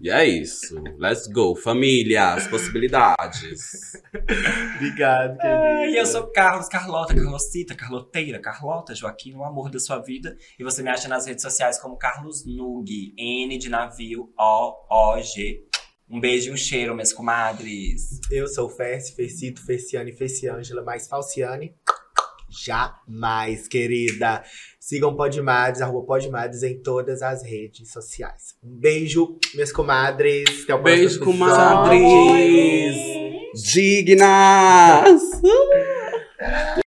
[0.00, 0.82] E é isso.
[0.98, 3.92] Let's go, família, as possibilidades.
[4.74, 5.86] Obrigado, Ah, querida.
[5.86, 10.36] E eu sou Carlos, Carlota, Carlosita, Carloteira, Carlota, Joaquim, o amor da sua vida.
[10.58, 15.62] E você me acha nas redes sociais como Carlos Nug, N de navio, O-O-G.
[16.12, 18.20] Um beijo e um cheiro, minhas comadres.
[18.30, 21.74] Eu sou Fessi, Fecito, Feciane, Feciângela, mais Falciane.
[22.50, 24.44] Jamais, querida.
[24.78, 28.54] Sigam Podmades, arroba Podmades em todas as redes sociais.
[28.62, 30.64] Um beijo, minhas comadres.
[30.64, 32.94] Até o Beijo, próximo comadres!
[33.72, 35.22] Dignas!